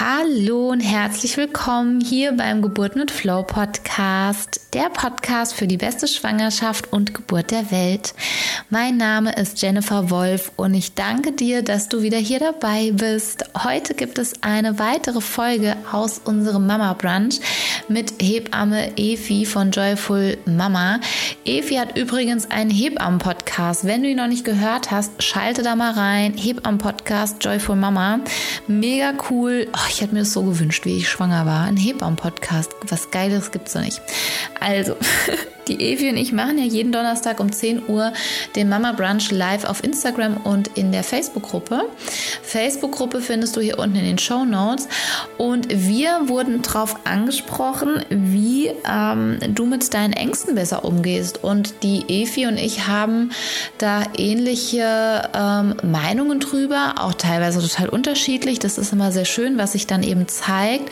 [0.00, 6.08] Hallo und herzlich willkommen hier beim Geburt mit Flow Podcast, der Podcast für die beste
[6.08, 8.12] Schwangerschaft und Geburt der Welt.
[8.70, 13.44] Mein Name ist Jennifer Wolf und ich danke dir, dass du wieder hier dabei bist.
[13.62, 17.38] Heute gibt es eine weitere Folge aus unserem Mama Brunch
[17.86, 20.98] mit Hebamme Efi von Joyful Mama.
[21.44, 23.84] Efi hat übrigens einen Hebammen-Podcast.
[23.84, 26.34] Wenn du ihn noch nicht gehört hast, schalte da mal rein.
[26.36, 28.18] Hebammen-Podcast Joyful Mama.
[28.66, 29.68] Mega cool.
[29.84, 31.64] Oh, ich hätte mir das so gewünscht, wie ich schwanger war.
[31.64, 32.72] Ein Hebammen-Podcast.
[32.88, 34.00] Was Geiles gibt es noch nicht.
[34.58, 34.96] Also,
[35.68, 38.12] die Evi und ich machen ja jeden Donnerstag um 10 Uhr
[38.56, 41.82] den Mama Brunch live auf Instagram und in der Facebook-Gruppe.
[42.42, 44.88] Facebook-Gruppe findest du hier unten in den Show Notes.
[45.38, 51.42] Und wir wurden darauf angesprochen, wie ähm, du mit deinen Ängsten besser umgehst.
[51.42, 53.30] Und die Evi und ich haben
[53.78, 58.58] da ähnliche ähm, Meinungen drüber, auch teilweise total unterschiedlich.
[58.58, 60.90] Das ist immer sehr schön, was sich dann eben zeigt.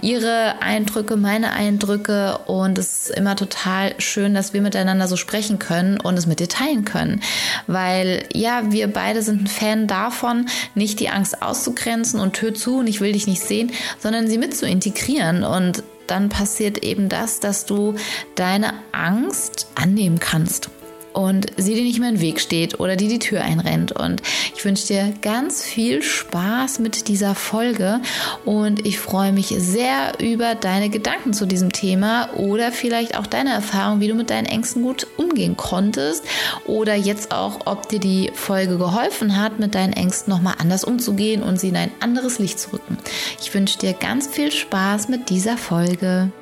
[0.00, 5.58] Ihre Eindrücke, meine Eindrücke und es ist immer total schön, dass wir miteinander so sprechen
[5.58, 7.22] können und es mit dir teilen können.
[7.66, 12.78] Weil ja, wir beide sind ein Fan davon, nicht die Angst auszugrenzen und Tür zu
[12.78, 17.08] und ich will dich nicht sehen, sondern sie mit zu integrieren und dann passiert eben
[17.08, 17.94] das, dass du
[18.34, 20.70] deine Angst annehmen kannst
[21.12, 23.92] und sie dir nicht mehr im Weg steht oder die die Tür einrennt.
[23.92, 24.22] Und
[24.54, 28.00] ich wünsche dir ganz viel Spaß mit dieser Folge
[28.44, 33.50] und ich freue mich sehr über deine Gedanken zu diesem Thema oder vielleicht auch deine
[33.50, 36.24] Erfahrung, wie du mit deinen Ängsten gut umgehen konntest
[36.66, 41.42] oder jetzt auch, ob dir die Folge geholfen hat, mit deinen Ängsten nochmal anders umzugehen
[41.42, 42.98] und sie in ein anderes Licht zu rücken.
[43.40, 46.32] Ich wünsche dir ganz viel Spaß mit dieser Folge.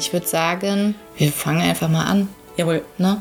[0.00, 2.30] Ich würde sagen, wir fangen einfach mal an.
[2.56, 2.82] Jawohl.
[2.96, 3.20] Ne?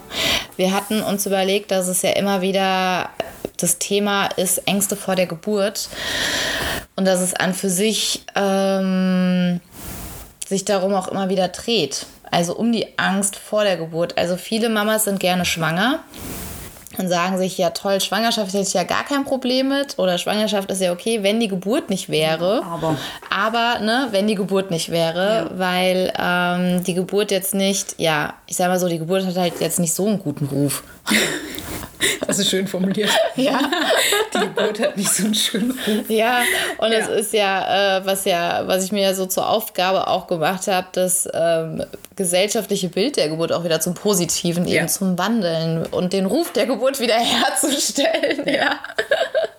[0.56, 3.09] Wir hatten uns überlegt, dass es ja immer wieder
[3.57, 5.90] das Thema ist Ängste vor der Geburt
[6.95, 9.59] und dass es an für sich ähm,
[10.47, 12.06] sich darum auch immer wieder dreht.
[12.31, 14.17] Also um die Angst vor der Geburt.
[14.17, 16.00] Also viele Mamas sind gerne schwanger
[17.00, 20.70] und sagen sich, ja toll, Schwangerschaft hätte ich ja gar kein Problem mit oder Schwangerschaft
[20.72, 22.62] ist ja okay, wenn die Geburt nicht wäre.
[22.64, 22.98] Aber.
[23.30, 25.58] Aber, ne, wenn die Geburt nicht wäre, Ja.
[25.58, 29.54] weil ähm, die Geburt jetzt nicht, ja, ich sag mal so, die Geburt hat halt
[29.59, 30.84] jetzt nicht so einen guten Ruf.
[32.25, 33.09] Das ist schön formuliert.
[33.36, 33.59] Ja.
[34.34, 36.09] Die Geburt hat nicht so einen schönen Ruf.
[36.09, 36.44] Ja,
[36.78, 36.97] und Ja.
[37.00, 40.68] es ist ja, äh, was ja, was ich mir ja so zur Aufgabe auch gemacht
[40.68, 41.84] habe, das ähm,
[42.16, 44.78] gesellschaftliche Bild der Geburt auch wieder zum Positiven, Ja.
[44.81, 48.47] eben zum Wandeln und den Ruf der Geburt wieder herzustellen.
[48.47, 48.80] Ja.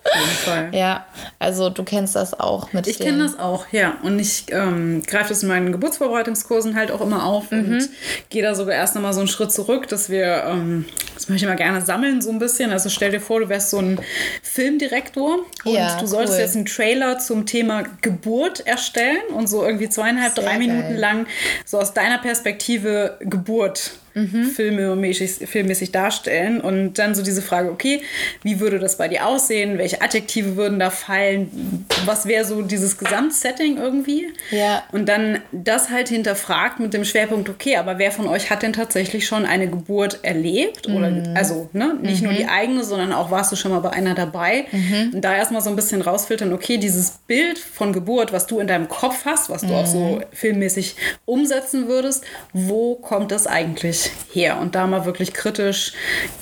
[0.13, 0.69] jeden Fall.
[0.73, 1.05] Ja,
[1.39, 3.97] also du kennst das auch mit Ich kenne das auch, ja.
[4.03, 7.59] Und ich ähm, greife das in meinen Geburtsvorbereitungskursen halt auch immer auf Mhm.
[7.75, 7.89] und
[8.29, 10.85] gehe da sogar erst nochmal so einen Schritt zurück, dass wir, ähm,
[11.15, 12.71] das möchte ich mal gerne sammeln, so ein bisschen.
[12.71, 13.99] Also stell dir vor, du wärst so ein
[14.41, 16.41] Filmdirektor und Ja, du solltest cool.
[16.41, 20.97] jetzt einen Trailer zum Thema Geburt erstellen und so irgendwie zweieinhalb, Sehr drei Minuten geil.
[20.99, 21.25] lang
[21.65, 24.43] so aus deiner Perspektive Geburt Mhm.
[24.45, 28.01] filmmäßig, filmmäßig darstellen und dann so diese Frage, okay,
[28.43, 29.77] wie würde das bei dir aussehen?
[29.77, 31.85] Welche Adjektive würden da fallen?
[32.05, 34.27] Was wäre so dieses Gesamtsetting irgendwie?
[34.51, 34.83] Ja.
[34.91, 38.73] Und dann das halt hinterfragt mit dem Schwerpunkt, okay, aber wer von euch hat denn
[38.73, 40.87] tatsächlich schon eine Geburt erlebt?
[40.87, 41.33] Oder Mhm.
[41.35, 44.65] also, ne, nicht nur die eigene, sondern auch warst du schon mal bei einer dabei?
[44.71, 45.11] Mhm.
[45.15, 48.67] Und da erstmal so ein bisschen rausfiltern, okay, dieses Bild von Geburt, was du in
[48.67, 50.23] deinem Kopf hast, was du auch so Mhm.
[50.33, 50.95] filmmäßig
[51.25, 52.23] umsetzen würdest,
[52.53, 54.00] wo kommt das eigentlich
[54.33, 54.59] her?
[54.59, 55.93] Und da mal wirklich kritisch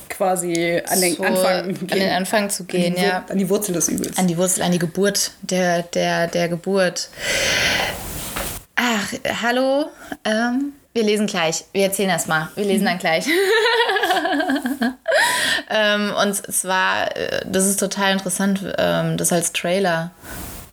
[0.09, 3.25] quasi an den so Anfang an den Anfang zu gehen, an ja.
[3.30, 4.18] an die Wurzel des Übels.
[4.18, 7.09] An die Wurzel, an die Geburt der, der, der Geburt.
[8.75, 9.86] Ach, hallo.
[10.25, 11.66] Ähm, wir lesen gleich.
[11.72, 12.50] Wir erzählen erst mal.
[12.56, 13.25] Wir lesen dann gleich.
[15.70, 20.11] ähm, und zwar, äh, das ist total interessant, ähm, das als Trailer.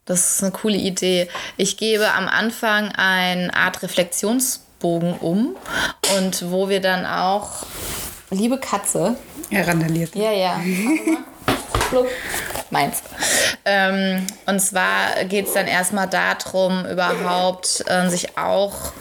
[0.05, 1.29] Das ist eine coole Idee.
[1.57, 3.81] Ich gebe am Anfang eine Art
[4.77, 5.57] Reflexionsbogen um
[6.17, 7.67] und wo wir dann auch,
[8.31, 9.17] liebe Katze,
[9.51, 10.15] Herandaliert.
[10.15, 10.61] ja, ja.
[11.89, 12.09] Flup.
[12.71, 13.01] Meins.
[13.65, 18.93] Ähm, und zwar geht es dann erstmal darum, überhaupt ähm, sich auch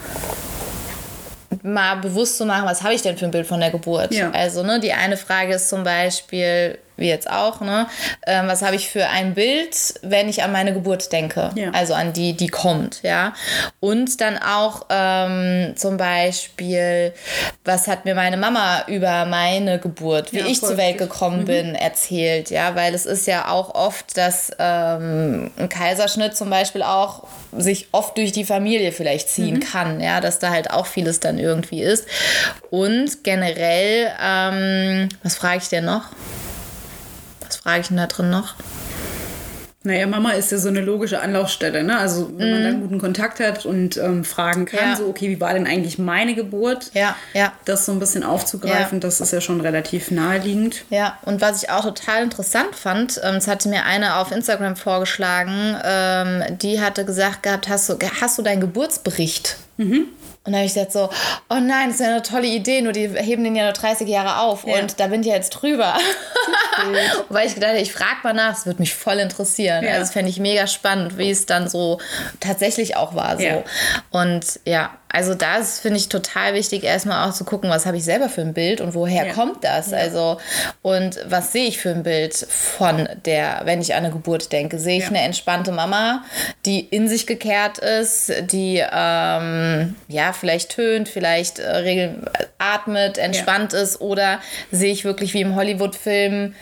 [1.64, 4.14] mal bewusst zu machen, was habe ich denn für ein Bild von der Geburt?
[4.14, 4.30] Ja.
[4.30, 7.88] Also, ne, die eine Frage ist zum Beispiel, wie jetzt auch, ne?
[8.26, 11.52] Ähm, was habe ich für ein Bild, wenn ich an meine Geburt denke?
[11.56, 11.72] Ja.
[11.72, 13.34] Also an die, die kommt, ja.
[13.80, 17.14] Und dann auch ähm, zum Beispiel,
[17.64, 21.76] was hat mir meine Mama über meine Geburt, wie Ja, ich zur Welt gekommen bin,
[21.76, 27.24] erzählt, ja, weil es ist ja auch oft, dass ähm, ein Kaiserschnitt zum Beispiel auch
[27.58, 31.40] sich oft durch die Familie vielleicht ziehen kann, ja, dass da halt auch vieles dann
[31.40, 32.06] irgendwie ist.
[32.70, 36.04] Und generell, ähm, was frage ich denn noch?
[37.66, 38.54] Frage ich denn da drin noch?
[39.82, 41.98] Naja, Mama ist ja so eine logische Anlaufstelle, ne?
[41.98, 44.90] Also wenn man dann guten Kontakt hat und ähm, fragen kann, Mhm.
[44.92, 44.96] Ja.
[44.98, 46.92] so, okay, wie war denn eigentlich meine Geburt?
[46.94, 47.54] Ja, ja.
[47.66, 49.00] Das so ein bisschen aufzugreifen, Ja.
[49.00, 50.86] das ist ja schon relativ naheliegend.
[50.92, 54.76] Ja, und was ich auch total interessant fand, ähm, das hatte mir eine auf Instagram
[54.76, 59.58] vorgeschlagen, ähm, die hatte gesagt gehabt, hast du, hast du deinen Geburtsbericht?
[60.46, 61.10] Und da habe ich gesagt so,
[61.50, 64.08] oh nein, das ist ja eine tolle Idee, nur die heben den ja nur 30
[64.08, 64.80] Jahre auf Ja.
[64.80, 65.96] und da bin ich ja jetzt drüber.
[67.30, 69.84] Weil ich gedacht habe, ich frage mal nach, es würde mich voll interessieren.
[69.84, 69.92] Ja.
[69.92, 72.00] Also das fände ich mega spannend, wie es dann so
[72.40, 73.38] tatsächlich auch war.
[73.38, 73.44] So.
[73.44, 73.64] Ja.
[74.12, 77.98] Und ja, also da ist, finde ich, total wichtig, erstmal auch zu gucken, was habe
[77.98, 79.34] ich selber für ein Bild und woher Ja.
[79.34, 79.94] kommt das?
[79.94, 80.38] Also,
[80.82, 84.78] und was sehe ich für ein Bild von der, wenn ich an eine Geburt denke?
[84.78, 85.10] Sehe ich Ja.
[85.10, 86.24] eine entspannte Mama,
[86.66, 92.10] die in sich gekehrt ist, die ähm, ja vielleicht tönt, vielleicht äh,
[92.58, 94.40] atmet, entspannt ist, oder
[94.72, 96.54] sehe ich wirklich wie im Hollywood-Film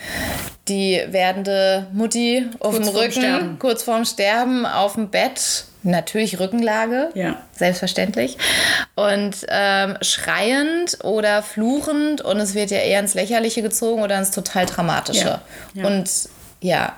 [0.68, 3.60] die werdende Mutti auf Kurz dem vorm Rücken, Sterben.
[3.60, 5.66] kurz vorm Sterben, auf dem Bett.
[5.84, 7.36] Natürlich Rückenlage, Ja.
[7.56, 8.38] selbstverständlich.
[8.96, 14.32] Und ähm, schreiend oder fluchend und es wird ja eher ins Lächerliche gezogen oder ins
[14.32, 15.26] total Dramatische.
[15.26, 15.42] Ja.
[15.74, 15.88] Ja.
[15.88, 16.10] Und
[16.64, 16.98] ja,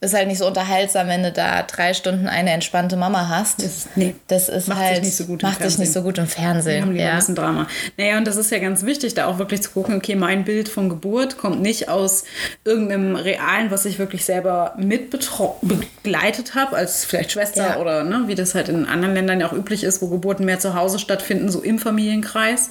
[0.00, 3.62] ist halt nicht so unterhaltsam, wenn du da drei Stunden eine entspannte Mama hast.
[3.62, 4.14] Das, nee.
[4.28, 5.92] Das ist Macht sich halt nicht so gut im macht sich nicht Fernsehen.
[5.92, 6.82] so gut im Wir Fernsehen.
[6.82, 7.10] haben lieber ja.
[7.12, 7.66] ein bisschen Drama.
[7.98, 10.70] Naja, und das ist ja ganz wichtig, da auch wirklich zu gucken, okay, mein Bild
[10.70, 12.24] von Geburt kommt nicht aus
[12.64, 17.76] irgendeinem Realen, was ich wirklich selber mit betro- begleitet habe, als vielleicht Schwester Ja.
[17.76, 20.60] oder ne, wie das halt in anderen Ländern ja auch üblich ist, wo Geburten mehr
[20.60, 22.70] zu Hause stattfinden, so im Familienkreis,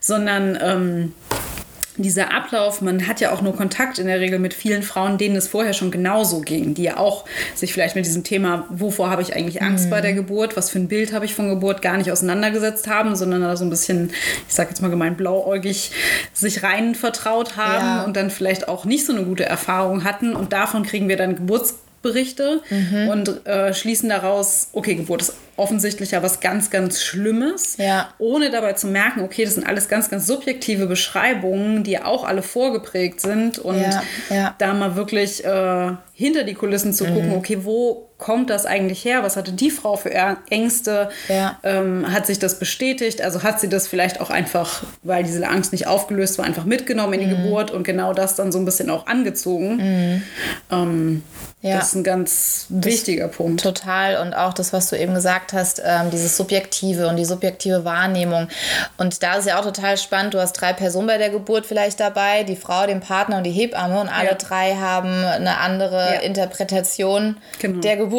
[0.00, 1.14] sondern ähm,
[2.02, 5.36] dieser Ablauf, man hat ja auch nur Kontakt in der Regel mit vielen Frauen, denen
[5.36, 7.24] es vorher schon genauso ging, die ja auch
[7.54, 10.78] sich vielleicht mit diesem Thema, wovor habe ich eigentlich Angst bei der Geburt, was für
[10.78, 14.10] ein Bild habe ich von Geburt, gar nicht auseinandergesetzt haben, sondern da so ein bisschen,
[14.48, 15.92] ich sage jetzt mal gemein blauäugig,
[16.32, 18.04] sich rein vertraut haben Ja.
[18.04, 21.36] und dann vielleicht auch nicht so eine gute Erfahrung hatten und davon kriegen wir dann
[22.02, 23.08] Geburtsberichte Mhm.
[23.08, 28.08] und äh, schließen daraus, okay, Geburt ist offensichtlich ja was ganz, ganz Schlimmes Ja.
[28.18, 32.42] ohne dabei zu merken, okay, das sind alles ganz, ganz subjektive Beschreibungen, die auch alle
[32.42, 34.54] vorgeprägt sind und Ja, ja.
[34.58, 37.14] da mal wirklich äh, hinter die Kulissen zu Mhm.
[37.14, 39.22] gucken, okay, wo kommt das eigentlich her?
[39.24, 40.12] Was hatte die Frau für
[40.50, 41.08] Ängste?
[41.28, 41.58] Ja.
[41.64, 43.20] Ähm, hat sich das bestätigt?
[43.22, 47.14] Also hat sie das vielleicht auch einfach, weil diese Angst nicht aufgelöst war, einfach mitgenommen
[47.14, 47.42] in die Mhm.
[47.42, 50.22] Geburt und genau das dann so ein bisschen auch angezogen?
[50.70, 51.22] Ähm,
[51.62, 51.76] Ja.
[51.76, 53.62] Das ist ein ganz wichtiger Punkt.
[53.62, 54.16] Total.
[54.22, 58.48] Und auch das, was du eben gesagt hast, ähm, dieses Subjektive und die subjektive Wahrnehmung.
[58.96, 60.32] Und da ist ja auch total spannend.
[60.32, 63.50] Du hast drei Personen bei der Geburt vielleicht dabei, die Frau, den Partner und die
[63.50, 64.00] Hebamme.
[64.00, 64.34] Und alle Ja.
[64.36, 66.20] drei haben eine andere.
[66.22, 67.80] Interpretation Genau.
[67.82, 68.09] der Geburt.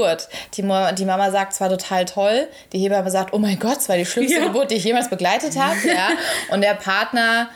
[0.55, 2.47] Die, Mo- die Mama sagt, es war total toll.
[2.73, 4.45] Die Hebamme sagt, oh mein Gott, es war die schlimmste Ja.
[4.45, 5.75] Geburt, die ich jemals begleitet habe.
[5.85, 6.09] Ja.
[6.51, 7.49] Und der Partner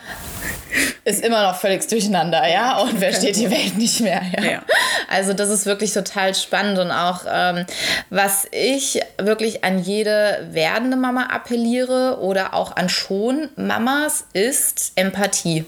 [1.04, 4.20] ist immer noch völlig durcheinander, ja, und versteht die Welt nicht mehr.
[4.36, 4.44] Ja.
[4.44, 4.62] Ja.
[5.08, 7.64] Also das ist wirklich total spannend und auch ähm,
[8.10, 15.64] was ich wirklich an jede werdende Mama appelliere oder auch an schon Mamas ist Empathie.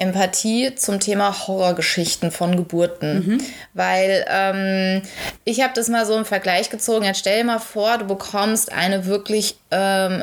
[0.00, 3.40] Empathie zum Thema Horrorgeschichten von Geburten.
[3.74, 5.02] Weil ähm,
[5.44, 7.04] ich habe das mal so im Vergleich gezogen.
[7.04, 10.22] Jetzt stell dir mal vor, du bekommst eine wirklich ähm,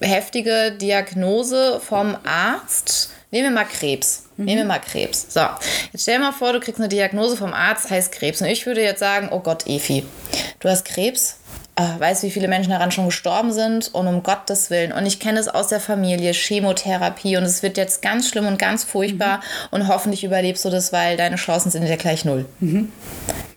[0.00, 3.10] heftige Diagnose vom Arzt.
[3.30, 4.24] Nehmen wir mal Krebs.
[4.36, 5.26] Nehmen wir mal Krebs.
[5.28, 5.40] So,
[5.92, 8.42] jetzt stell dir mal vor, du kriegst eine Diagnose vom Arzt, heißt Krebs.
[8.42, 10.04] Und ich würde jetzt sagen, oh Gott, Efi,
[10.58, 11.38] du hast Krebs.
[11.76, 14.92] Äh, weißt wie viele Menschen daran schon gestorben sind und um Gottes Willen.
[14.92, 18.58] Und ich kenne es aus der Familie, Chemotherapie und es wird jetzt ganz schlimm und
[18.58, 19.40] ganz furchtbar
[19.72, 22.44] und hoffentlich überlebst du das, weil deine Chancen sind ja gleich null.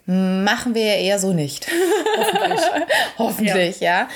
[0.10, 1.68] Machen wir ja eher so nicht.
[2.18, 2.62] Hoffentlich.
[3.18, 4.08] Hoffentlich, ja.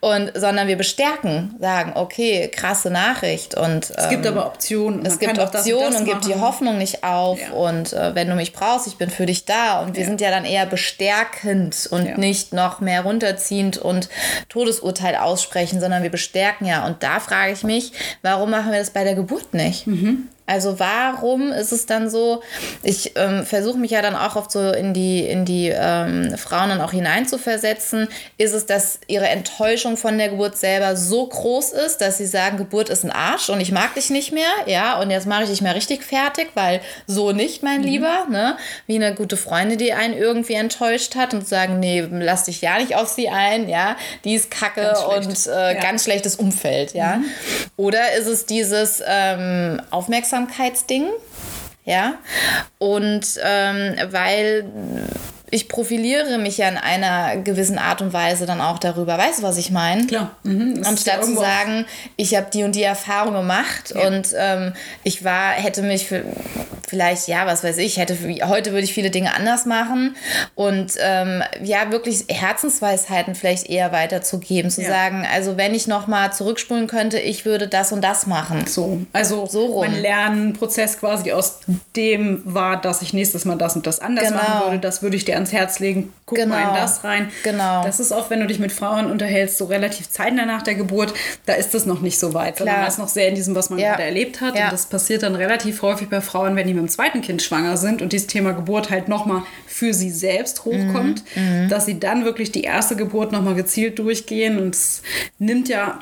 [0.00, 3.54] Und, sondern wir bestärken, sagen, okay, krasse Nachricht.
[3.54, 5.06] Und, Es gibt aber Optionen.
[5.06, 6.34] es gibt Optionen das und gibt die.
[6.34, 7.40] Hoffnung nicht auf.
[7.40, 7.52] Ja.
[7.52, 9.80] Und äh, wenn du mich brauchst, ich bin für dich da.
[9.80, 10.08] Und wir Ja.
[10.08, 12.18] sind ja dann eher bestärkend und Ja.
[12.18, 14.10] nicht noch mehr runterziehend und
[14.50, 16.84] Todesurteil aussprechen, sondern wir bestärken ja.
[16.86, 19.86] Und da frage ich mich, warum machen wir das bei der Geburt nicht?
[19.86, 20.28] Mhm.
[20.48, 22.42] Also warum ist es dann so,
[22.82, 26.70] ich ähm, versuche mich ja dann auch oft so in die, in die ähm, Frauen
[26.70, 31.98] dann auch hineinzuversetzen, ist es, dass ihre Enttäuschung von der Geburt selber so groß ist,
[31.98, 35.10] dass sie sagen, Geburt ist ein Arsch und ich mag dich nicht mehr, ja, und
[35.10, 37.86] jetzt mache ich dich mal richtig fertig, weil so nicht, mein mhm.
[37.86, 38.56] Lieber, ne?
[38.86, 42.78] Wie eine gute Freundin, die einen irgendwie enttäuscht hat und sagen, nee, lass dich ja
[42.78, 45.80] nicht auf sie ein, ja, die ist kacke und äh, ja.
[45.80, 47.16] ganz schlechtes Umfeld, ja.
[47.16, 47.26] Mhm.
[47.76, 51.08] Oder ist es dieses ähm, Aufmerksamkeit Achtsamkeitsding.
[51.84, 52.18] Ja,
[52.78, 54.70] und ähm, weil
[55.50, 59.16] ich profiliere mich ja in einer gewissen Art und Weise dann auch darüber.
[59.16, 60.06] Weißt du, was ich meine?
[60.06, 60.36] Klar.
[60.42, 61.86] Mhm, Anstatt zu sagen,
[62.16, 64.06] ich habe die und die Erfahrung gemacht ja.
[64.06, 64.72] und ähm,
[65.04, 66.22] ich war, hätte mich für,
[66.86, 70.16] vielleicht, ja, was weiß ich, hätte heute würde ich viele Dinge anders machen
[70.54, 74.88] und ähm, ja, wirklich Herzensweisheiten vielleicht eher weiterzugeben, zu ja.
[74.88, 78.66] sagen, also wenn ich nochmal zurückspulen könnte, ich würde das und das machen.
[78.66, 79.86] So, also so rum.
[79.86, 81.60] mein Lernprozess quasi aus
[81.96, 84.36] dem war, dass ich nächstes Mal das und das anders genau.
[84.42, 86.54] machen würde, das würde ich dir ans Herz legen, guck genau.
[86.54, 87.30] mal in das rein.
[87.42, 87.82] Genau.
[87.84, 91.14] Das ist oft, wenn du dich mit Frauen unterhältst, so relativ zeitnah nach der Geburt,
[91.46, 92.78] da ist das noch nicht so weit, Klar.
[92.78, 93.90] man ist noch sehr in diesem, was man ja.
[93.90, 94.56] gerade erlebt hat.
[94.56, 94.64] Ja.
[94.66, 97.76] Und das passiert dann relativ häufig bei Frauen, wenn die mit dem zweiten Kind schwanger
[97.76, 101.64] sind und dieses Thema Geburt halt nochmal für sie selbst hochkommt, mhm.
[101.64, 101.68] mhm.
[101.68, 105.02] dass sie dann wirklich die erste Geburt nochmal gezielt durchgehen und es
[105.38, 106.00] nimmt ja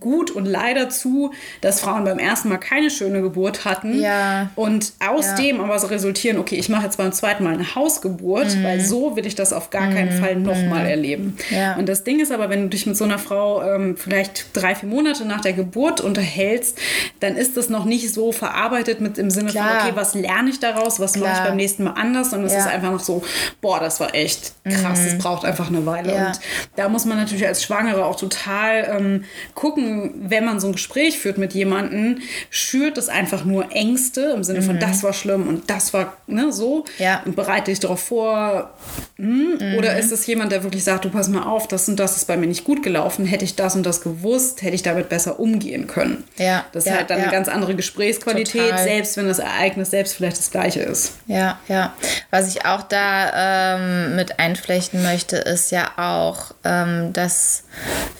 [0.00, 4.00] gut und leider zu, dass Frauen beim ersten Mal keine schöne Geburt hatten.
[4.00, 4.50] Ja.
[4.54, 5.34] Und aus ja.
[5.36, 8.64] dem aber so resultieren, okay, ich mache jetzt beim zweiten Mal eine Hausgeburt, mhm.
[8.64, 10.20] weil so will ich das auf gar keinen mhm.
[10.20, 10.90] Fall nochmal mhm.
[10.90, 11.36] erleben.
[11.50, 11.76] Ja.
[11.76, 14.74] Und das Ding ist aber, wenn du dich mit so einer Frau ähm, vielleicht drei,
[14.74, 16.78] vier Monate nach der Geburt unterhältst,
[17.20, 19.80] dann ist das noch nicht so verarbeitet mit im Sinne Klar.
[19.80, 22.32] von, okay, was lerne ich daraus, was mache ich beim nächsten Mal anders?
[22.32, 23.22] Und es ist einfach noch so,
[23.60, 25.18] boah, das war echt krass, es mhm.
[25.18, 26.14] braucht einfach eine Weile.
[26.14, 26.40] Und
[26.76, 29.24] da muss man natürlich als Schwangere auch total ähm,
[29.54, 34.32] gucken, gucken, wenn man so ein Gespräch führt mit jemandem, schürt es einfach nur Ängste
[34.34, 34.80] im Sinne von, mhm.
[34.80, 37.22] das war schlimm und das war ne, so ja.
[37.24, 38.74] und bereite dich darauf vor.
[39.16, 39.58] Hm?
[39.60, 39.74] Mhm.
[39.76, 42.26] Oder ist es jemand, der wirklich sagt, du pass mal auf, das und das ist
[42.26, 45.40] bei mir nicht gut gelaufen, hätte ich das und das gewusst, hätte ich damit besser
[45.40, 46.24] umgehen können.
[46.36, 46.64] Ja.
[46.72, 47.24] Das ist ja, halt dann ja.
[47.24, 48.84] eine ganz andere Gesprächsqualität, Total.
[48.84, 51.14] selbst wenn das Ereignis selbst vielleicht das gleiche ist.
[51.26, 51.94] Ja, ja.
[52.30, 57.64] Was ich auch da ähm, mit einflechten möchte, ist ja auch, ähm, dass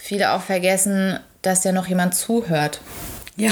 [0.01, 2.81] viele auch vergessen, dass ja noch jemand zuhört.
[3.37, 3.51] Ja.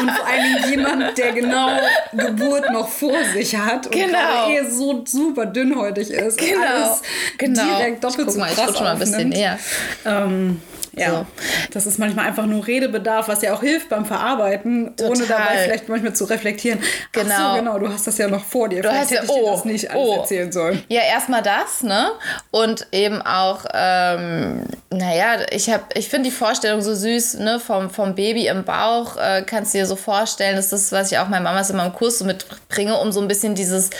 [0.00, 1.78] Und vor Dingen jemand, der genau
[2.12, 4.48] Geburt noch vor sich hat und genau.
[4.48, 6.36] eh so super dünnhäutig ist.
[6.36, 6.56] Genau.
[6.56, 7.00] Und alles
[7.38, 7.76] genau.
[7.76, 9.58] direkt doppelt ich so mal, krass ich schon mal ein bisschen näher.
[10.04, 10.60] Ähm,
[10.96, 11.26] ja, so.
[11.72, 15.10] das ist manchmal einfach nur Redebedarf, was ja auch hilft beim Verarbeiten, Total.
[15.10, 16.78] ohne dabei vielleicht manchmal zu reflektieren.
[17.12, 17.34] Genau.
[17.36, 18.82] Ach so, genau, du hast das ja noch vor dir.
[18.82, 20.16] Du vielleicht hast ja, hätte oh, ich dir das nicht alles oh.
[20.20, 20.82] erzählen sollen.
[20.88, 22.10] Ja, erstmal das, ne?
[22.50, 27.60] Und eben auch, ähm, naja, ich, ich finde die Vorstellung so süß, ne?
[27.60, 31.12] Vom, vom Baby im Bauch äh, kannst du dir so vorstellen, das ist das, was
[31.12, 33.90] ich auch meinen Mamas immer im Kurs so mitbringe, um so ein bisschen dieses,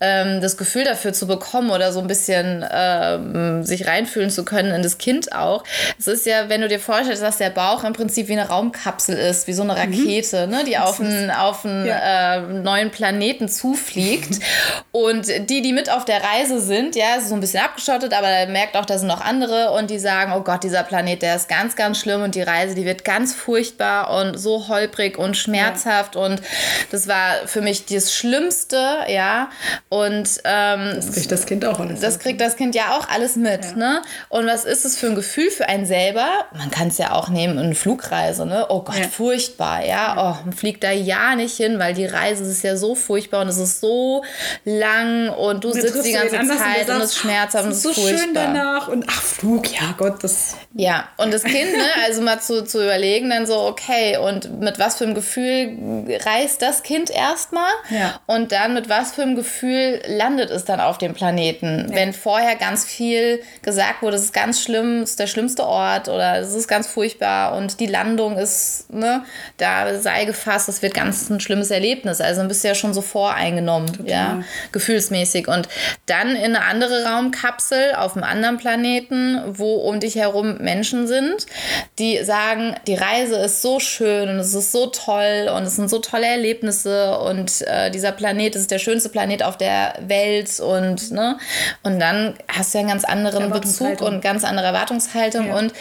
[0.00, 4.74] ähm, das Gefühl dafür zu bekommen oder so ein bisschen ähm, sich reinfühlen zu können
[4.74, 5.64] in das Kind auch.
[5.98, 9.16] Es ist ja, wenn du dir vorstellst, dass der Bauch im Prinzip wie eine Raumkapsel
[9.16, 9.78] ist, wie so eine mhm.
[9.78, 10.52] Rakete, mhm.
[10.52, 10.64] ne?
[10.64, 12.36] die auf einen, auf einen ja.
[12.36, 14.40] äh, neuen Planeten zufliegt.
[14.92, 18.28] und die, die mit auf der Reise sind, ja, ist so ein bisschen abgeschottet, aber
[18.28, 21.36] er merkt auch, da sind noch andere und die sagen, oh Gott, dieser Planet, der
[21.36, 25.36] ist ganz, ganz schlimm und die Reise, die wird ganz furchtbar und so holprig und
[25.36, 26.22] schmerzhaft ja.
[26.22, 26.42] und
[26.90, 28.76] das war für mich das Schlimmste,
[29.08, 29.50] ja.
[29.88, 32.00] Und ähm, das kriegt das Kind auch alles.
[32.00, 33.76] Das kriegt das Kind ja auch alles mit, ja.
[33.76, 34.02] ne?
[34.28, 36.25] Und was ist es für ein Gefühl für einen selber?
[36.56, 38.66] Man kann es ja auch nehmen, eine Flugreise, ne?
[38.68, 39.08] Oh Gott, ja.
[39.08, 40.14] furchtbar, ja.
[40.16, 43.48] Oh, man fliegt da ja nicht hin, weil die Reise ist ja so furchtbar und
[43.48, 44.24] es ist so
[44.64, 47.82] lang und du und sitzt die ganze Zeit und es ist schmerzhaft und es ist
[47.82, 48.18] so furchtbar.
[48.18, 50.56] schön danach und ach, Flug, ja Gott, das.
[50.74, 54.78] Ja, und das Kind, ne, also mal zu, zu überlegen, dann so, okay, und mit
[54.78, 57.70] was für einem Gefühl reist das Kind erstmal?
[57.90, 58.20] Ja.
[58.26, 61.86] Und dann mit was für einem Gefühl landet es dann auf dem Planeten?
[61.88, 61.96] Ja.
[61.96, 66.08] Wenn vorher ganz viel gesagt wurde, es ist ganz schlimm, es ist der schlimmste Ort
[66.16, 69.24] oder es ist ganz furchtbar und die Landung ist, ne,
[69.58, 72.20] da sei gefasst, das wird ganz ein schlimmes Erlebnis.
[72.20, 74.10] Also dann bist du ja schon so voreingenommen, Total.
[74.10, 74.42] ja,
[74.72, 75.48] gefühlsmäßig.
[75.48, 75.68] Und
[76.06, 81.46] dann in eine andere Raumkapsel auf einem anderen Planeten, wo um dich herum Menschen sind,
[81.98, 85.88] die sagen, die Reise ist so schön und es ist so toll und es sind
[85.88, 91.10] so tolle Erlebnisse und äh, dieser Planet ist der schönste Planet auf der Welt und
[91.12, 91.38] ne
[91.82, 95.56] und dann hast du ja einen ganz anderen Bezug und ganz andere Erwartungshaltung ja.
[95.56, 95.72] und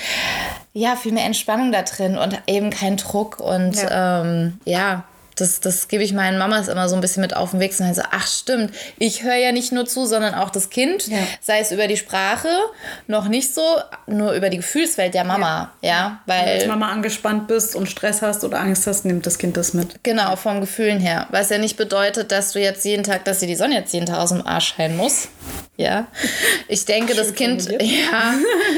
[0.74, 5.04] ja, viel mehr Entspannung da drin und eben kein Druck und ja, ähm, ja
[5.36, 7.74] das, das gebe ich meinen Mamas immer so ein bisschen mit auf den Weg.
[7.80, 11.18] Und so, ach stimmt, ich höre ja nicht nur zu, sondern auch das Kind, Ja.
[11.42, 12.48] sei es über die Sprache,
[13.08, 13.62] noch nicht so,
[14.08, 17.90] nur über die Gefühlswelt der Mama, ja, Wenn du als weil Mama angespannt bist und
[17.90, 20.04] Stress hast oder Angst hast, nimmt das Kind das mit.
[20.04, 23.48] genau vom Gefühlen her, was ja nicht bedeutet, dass du jetzt jeden Tag, dass dir
[23.48, 25.28] die Sonne jetzt jeden Tag aus dem Arsch scheinen muss,
[25.78, 26.08] ja.
[26.70, 28.34] Ich denke, das Kind, ja,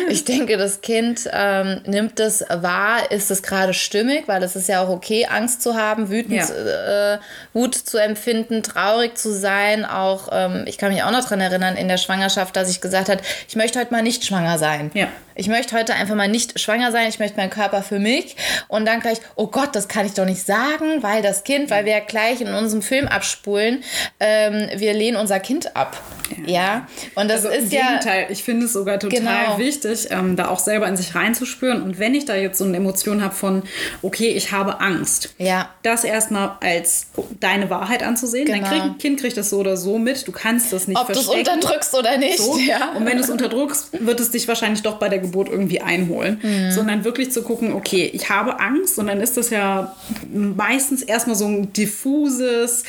[0.09, 4.67] ich denke, das Kind ähm, nimmt das wahr, ist es gerade stimmig, weil es ist
[4.67, 6.46] ja auch okay, Angst zu haben, wütend, Ja.
[6.49, 7.17] Äh,
[7.53, 9.85] Wut zu empfinden, traurig zu sein.
[9.85, 13.09] Auch, ähm, ich kann mich auch noch daran erinnern, in der Schwangerschaft, dass ich gesagt
[13.09, 14.91] habe, ich möchte heute mal nicht schwanger sein.
[14.93, 15.07] Ja.
[15.35, 18.35] Ich möchte heute einfach mal nicht schwanger sein, ich möchte meinen Körper für mich.
[18.67, 21.85] Und dann gleich, oh Gott, das kann ich doch nicht sagen, weil das Kind, weil
[21.85, 23.83] wir ja gleich in unserem Film abspulen,
[24.19, 26.01] ähm, wir lehnen unser Kind ab.
[26.45, 26.87] Ja.
[27.15, 27.87] Und das Also im ist ja.
[27.87, 29.57] Gegenteil, ich finde es sogar total Genau.
[29.57, 31.81] wichtig, ähm, da auch selber in sich reinzuspüren.
[31.81, 33.63] Und wenn ich da jetzt so eine Emotion habe von,
[34.01, 35.69] okay, ich habe Angst, Ja.
[35.83, 37.07] das erstmal als
[37.39, 38.47] deine Wahrheit anzusehen.
[38.47, 38.69] Dein Genau.
[38.89, 40.27] Krieg- Kind kriegt das so oder so mit.
[40.27, 41.49] Du kannst das nicht Ob du es verstecken.
[41.55, 42.37] unterdrückst oder nicht.
[42.39, 42.57] So.
[42.57, 42.91] Ja.
[42.95, 46.39] Und wenn du es unterdrückst, wird es dich wahrscheinlich doch bei der Geburt irgendwie einholen.
[46.41, 46.71] Mhm.
[46.71, 49.95] Sondern wirklich zu gucken, okay, ich habe Angst und dann ist das ja
[50.33, 52.83] meistens erstmal so ein diffuses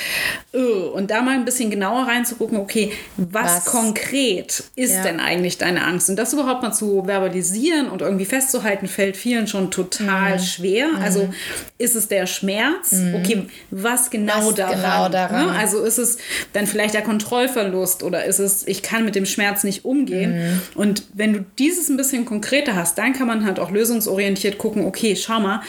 [0.52, 2.92] äh, und da mal ein bisschen genauer reinzugucken, okay,
[3.30, 3.64] was, Was?
[3.66, 5.02] konkret ist Ja.
[5.02, 6.08] denn eigentlich deine Angst?
[6.10, 10.40] Und das überhaupt mal zu verbalisieren und irgendwie festzuhalten, fällt vielen schon total Mhm.
[10.40, 10.86] schwer.
[11.02, 11.28] Also
[11.78, 12.94] ist es der Schmerz?
[13.14, 14.74] Okay, was genau Was daran?
[14.76, 15.46] genau daran?
[15.46, 15.52] Ne?
[15.52, 16.18] Also ist es
[16.52, 20.36] dann vielleicht der Kontrollverlust oder ist es, ich kann mit dem Schmerz nicht umgehen?
[20.38, 20.60] Mhm.
[20.74, 24.84] Und wenn du dieses ein bisschen konkreter hast, dann kann man halt auch lösungsorientiert gucken,
[24.84, 25.60] okay, schau mal,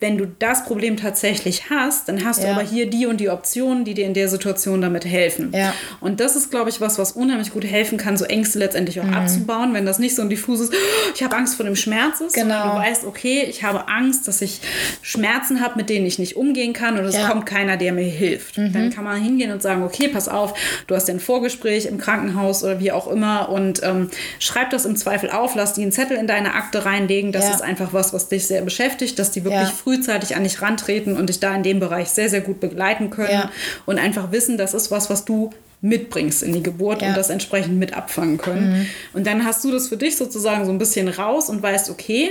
[0.00, 2.52] wenn du das Problem tatsächlich hast, dann hast du Ja.
[2.54, 5.52] aber hier die und die Optionen, die dir in der Situation damit helfen.
[5.54, 5.74] Ja.
[6.00, 9.10] Und das ist, glaube ich, was, was unheimlich gut helfen kann, so Ängste letztendlich Mhm.
[9.14, 12.20] auch abzubauen, wenn das nicht so ein diffuses, "Oh, ich habe Angst vor dem Schmerz
[12.20, 12.72] ist, Genau.
[12.74, 14.60] du weißt, okay, ich habe Angst, dass ich
[15.02, 17.24] Schmerzen habe, mit denen ich nicht umgehen kann und es Ja.
[17.26, 17.30] Mhm.
[17.30, 18.56] kommt keiner, der mir hilft.
[18.58, 20.54] Dann kann man hingehen und sagen, okay, pass auf,
[20.86, 24.96] du hast ein Vorgespräch im Krankenhaus oder wie auch immer und ähm, schreib das im
[24.96, 27.32] Zweifel auf, lass die einen Zettel in deine Akte reinlegen.
[27.32, 27.54] Das Ja.
[27.54, 29.74] ist einfach was, was dich sehr beschäftigt, dass die wirklich Ja.
[29.74, 33.48] frühzeitig an dich rantreten und dich da in dem Bereich sehr, sehr gut begleiten können
[33.86, 35.50] und einfach wissen, das ist was, was du
[35.84, 37.08] mitbringst in die Geburt Ja.
[37.08, 38.88] und das entsprechend mit abfangen können.
[39.12, 42.30] Und dann hast du das für dich sozusagen so ein bisschen raus und weißt, okay,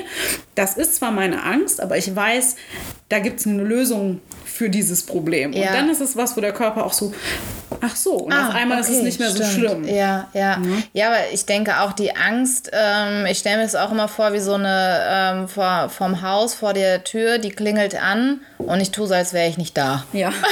[0.56, 2.56] das ist zwar meine Angst, aber ich weiß,
[3.10, 5.54] da gibt es eine Lösung für dieses Problem.
[5.54, 5.68] Ja.
[5.68, 7.14] Und dann ist es was, wo der Körper auch so,
[7.82, 9.52] ach so, und auf einmal ist es Ah, okay, nicht mehr so stimmt.
[9.52, 9.88] schlimm.
[9.88, 10.60] Ja, ja.
[10.94, 14.34] Ja, aber ich denke auch die Angst, ähm, ich stelle mir das auch immer vor,
[14.34, 18.90] wie so eine ähm, vor, vom Haus vor der Tür, die klingelt an und ich
[18.92, 20.06] tue so, als wäre ich nicht da.
[20.12, 20.32] Ja.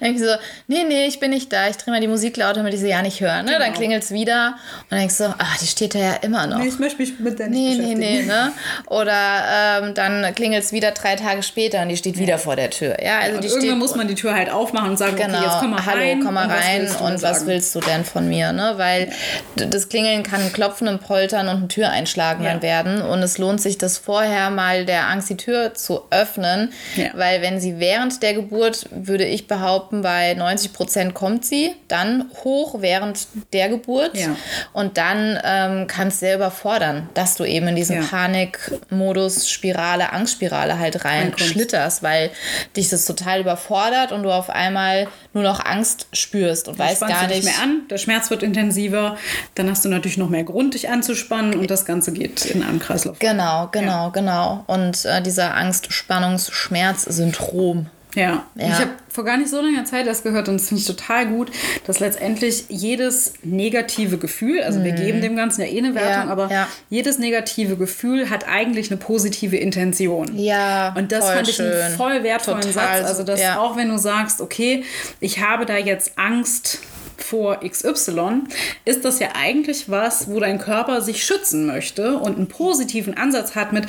[0.00, 0.34] Dann denke ich so,
[0.68, 1.68] nee, nee, ich bin nicht da.
[1.68, 3.42] Ich drehe mal die Musik lauter, damit ich sie ja nicht höre.
[3.42, 3.52] Ne?
[3.52, 3.76] Dann Genau.
[3.76, 6.58] klingelt es wieder und dann denkst du, ach, die steht da ja immer noch.
[6.58, 8.52] Nee, ich möchte mich mit der nicht Nee, nee, nee, ne?
[8.88, 12.70] Oder ähm, dann klingelt es wieder drei Tage später und die steht wieder vor der
[12.70, 12.96] Tür.
[13.02, 15.46] Ja, also Und die irgendwann muss man die Tür halt aufmachen und sagen, Genau, okay,
[15.46, 16.20] jetzt komm mal hallo, rein.
[16.24, 18.74] komm mal und was rein willst du und was willst du denn von mir, ne?
[18.76, 19.10] Weil
[19.56, 22.52] das Klingeln kann ein Klopfen, ein Poltern und ein Türeinschlagen Ja.
[22.52, 26.72] dann werden und es lohnt sich, das vorher mal der Angst die Tür zu öffnen,
[26.96, 27.06] Ja.
[27.14, 32.30] weil wenn sie während der Geburt, würde ich behaupten, bei 90 Prozent kommt sie dann
[32.44, 34.28] hoch während der Geburt Ja.
[34.72, 38.02] und dann ähm, kann es sehr überfordern, dass du eben in diesen Ja.
[38.08, 42.30] Panikmodus, Spirale, Angstspirale halt rein schlitterst, weil
[42.76, 47.14] dich das total überfordert und du auf einmal nur noch Angst spürst und weißt spannst
[47.16, 47.44] gar du nicht.
[47.44, 49.18] mehr an, der Schmerz wird intensiver,
[49.56, 52.78] dann hast du natürlich noch mehr Grund, dich anzuspannen und das Ganze geht in einem
[52.78, 53.18] Kreislauf.
[53.18, 54.62] Genau, genau, genau.
[54.68, 57.86] Und äh, dieser Angst-Spannungs-Schmerz-Syndrom.
[58.14, 58.66] Ja, Ja.
[58.68, 61.26] ich habe vor gar nicht so langer Zeit das gehört und das finde ich total
[61.26, 61.50] gut,
[61.86, 66.26] dass letztendlich jedes negative Gefühl, also wir geben dem Ganzen ja eh eine Wertung, Mhm.
[66.28, 66.68] Ja, aber ja.
[66.90, 70.36] jedes negative Gefühl hat eigentlich eine positive Intention.
[70.38, 73.08] Ja, Und das fand ich einen voll wertvollen Total Satz.
[73.08, 74.84] Also, dass auch wenn du sagst, okay,
[75.20, 76.80] ich habe da jetzt Angst
[77.16, 78.42] vor XY,
[78.84, 83.54] ist das ja eigentlich was, wo dein Körper sich schützen möchte und einen positiven Ansatz
[83.54, 83.86] hat mit,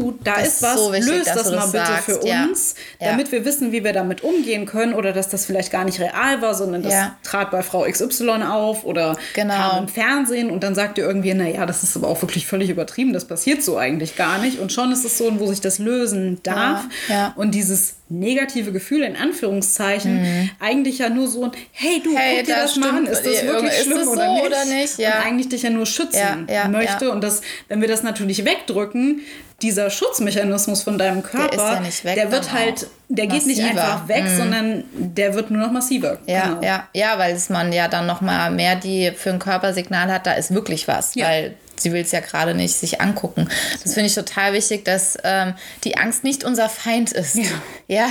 [0.00, 2.74] du, da Das ist was, so wichtig, löst das mal das bitte sagst, für uns,
[3.00, 3.10] Ja.
[3.10, 6.40] damit wir wissen, wie wir damit umgehen können oder dass das vielleicht gar nicht real
[6.42, 7.16] war, sondern das Ja.
[7.22, 9.54] trat bei Frau XY auf oder Genau.
[9.54, 12.70] kam im Fernsehen und dann sagt ihr irgendwie, naja, das ist aber auch wirklich völlig
[12.70, 15.78] übertrieben, das passiert so eigentlich gar nicht und schon ist es so, wo sich das
[15.78, 17.32] lösen darf ja.
[17.36, 22.16] und dieses negative Gefühl in Anführungszeichen eigentlich ja nur so ein hey du Mhm.
[22.16, 24.26] Hey, guck dir das das, mal an ist das Äh, wirklich ist schlimm das oder,
[24.26, 24.46] so nicht?
[24.46, 24.98] oder nicht?
[24.98, 25.08] Ja.
[25.18, 28.44] und eigentlich dich ja nur schützen Ja, ja, möchte und das wenn wir das natürlich
[28.44, 29.20] wegdrücken
[29.62, 33.60] dieser Schutzmechanismus von deinem Körper ist ja nicht weg der wird halt der geht nicht
[33.60, 33.82] Massiver.
[33.82, 36.62] einfach weg sondern der wird nur noch massiver Ja, Genau.
[36.62, 40.12] ja, ja, weil es man ja dann noch mal mehr die für den Körper Signal
[40.12, 43.48] hat, da ist wirklich was, weil sie will es ja gerade nicht sich angucken.
[43.82, 47.36] Das finde ich total wichtig, dass ähm, die Angst nicht unser Feind ist.
[47.36, 47.44] Ja.
[47.88, 48.08] ja.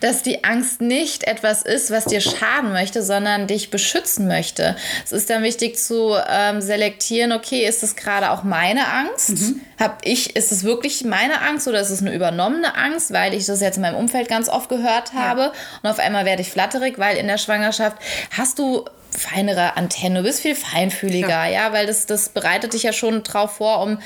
[0.00, 4.76] Dass die Angst nicht etwas ist, was dir schaden möchte, sondern dich beschützen möchte.
[5.04, 9.30] Es ist dann wichtig zu ähm, selektieren, okay, ist es gerade auch meine Angst?
[9.30, 9.60] Mhm.
[9.78, 13.46] Hab ich, ist es wirklich meine Angst oder ist es eine übernommene Angst, weil ich
[13.46, 15.52] das jetzt in meinem Umfeld ganz oft gehört habe ja.
[15.82, 17.96] und auf einmal werde ich flatterig, weil in der Schwangerschaft
[18.30, 18.84] hast du
[19.16, 23.22] feinere Antenne, du bist viel feinfühliger, ja, ja weil das, das bereitet dich ja schon
[23.22, 23.98] drauf vor, um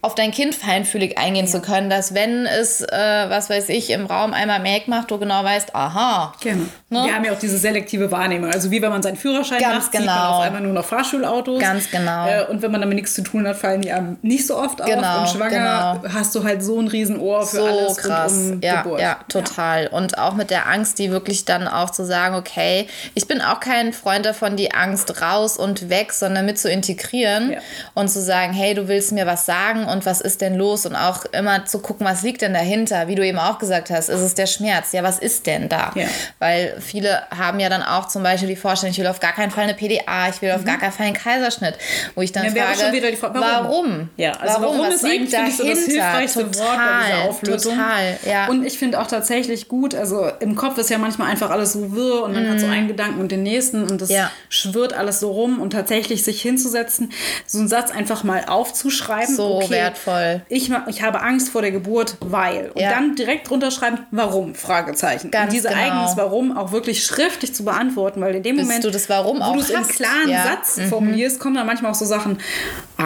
[0.00, 1.52] auf dein Kind feinfühlig eingehen ja.
[1.52, 5.18] zu können, dass wenn es, äh, was weiß ich, im Raum einmal Make macht, du
[5.18, 6.32] genau weißt, aha.
[6.40, 6.66] Genau.
[6.90, 7.04] Ne?
[7.06, 9.92] Wir haben ja auch diese selektive Wahrnehmung, also wie wenn man seinen Führerschein Ganz macht,
[9.92, 10.02] genau.
[10.02, 11.60] sieht man auf einmal nur noch Fahrschulautos.
[11.60, 12.26] Ganz genau.
[12.26, 14.84] Äh, und wenn man damit nichts zu tun hat, fallen die einem nicht so oft
[14.84, 15.32] genau, auf.
[15.32, 16.14] Und schwanger genau.
[16.14, 18.32] hast du halt so ein Riesenohr für so alles krass.
[18.32, 19.00] Um ja, Geburt.
[19.00, 19.84] Ja, total.
[19.84, 19.90] Ja.
[19.90, 23.60] Und auch mit der Angst, die wirklich dann auch zu sagen, okay, ich bin auch
[23.60, 27.58] kein Freund davon, die Angst raus und weg, sondern mit zu integrieren ja.
[27.94, 30.86] und zu sagen, hey, du willst mir was sagen und was ist denn los?
[30.86, 33.08] Und auch immer zu gucken, was liegt denn dahinter?
[33.08, 34.92] Wie du eben auch gesagt hast, ist es der Schmerz?
[34.92, 35.92] Ja, was ist denn da?
[35.94, 36.06] Ja.
[36.38, 39.50] Weil viele haben ja dann auch zum Beispiel die Vorstellung, ich will auf gar keinen
[39.50, 40.66] Fall eine PDA, ich will auf mhm.
[40.66, 41.76] gar keinen Fall einen Kaiserschnitt,
[42.14, 43.82] wo ich dann ja, frage, Frage, warum?
[43.82, 44.10] warum?
[44.16, 44.78] Ja, also warum?
[44.78, 45.56] warum was liegt dahinter?
[45.56, 47.74] So das hilfreichste total, Wort bei dieser Auflösung.
[47.76, 48.46] Total, ja.
[48.48, 51.92] Und ich finde auch tatsächlich gut, also im Kopf ist ja manchmal einfach alles so
[51.92, 52.50] wirr und man mhm.
[52.50, 52.72] hat so mhm.
[52.72, 54.30] einen Gedanken und den nächsten und das ja.
[54.48, 57.12] Schwirrt alles so rum und tatsächlich sich hinzusetzen,
[57.46, 59.34] so einen Satz einfach mal aufzuschreiben.
[59.34, 60.42] So okay, wertvoll.
[60.48, 62.70] Ich, ich habe Angst vor der Geburt, weil.
[62.74, 62.90] Und ja.
[62.90, 64.54] dann direkt drunter schreiben, warum?
[64.54, 65.30] Fragezeichen.
[65.30, 65.80] Ganz und diese genau.
[65.80, 69.40] eigenes Warum auch wirklich schriftlich zu beantworten, weil in dem Bis Moment, du das Warum
[69.40, 70.44] wo du es im klaren ja.
[70.44, 70.88] Satz mhm.
[70.88, 72.38] formulierst, kommen dann manchmal auch so Sachen,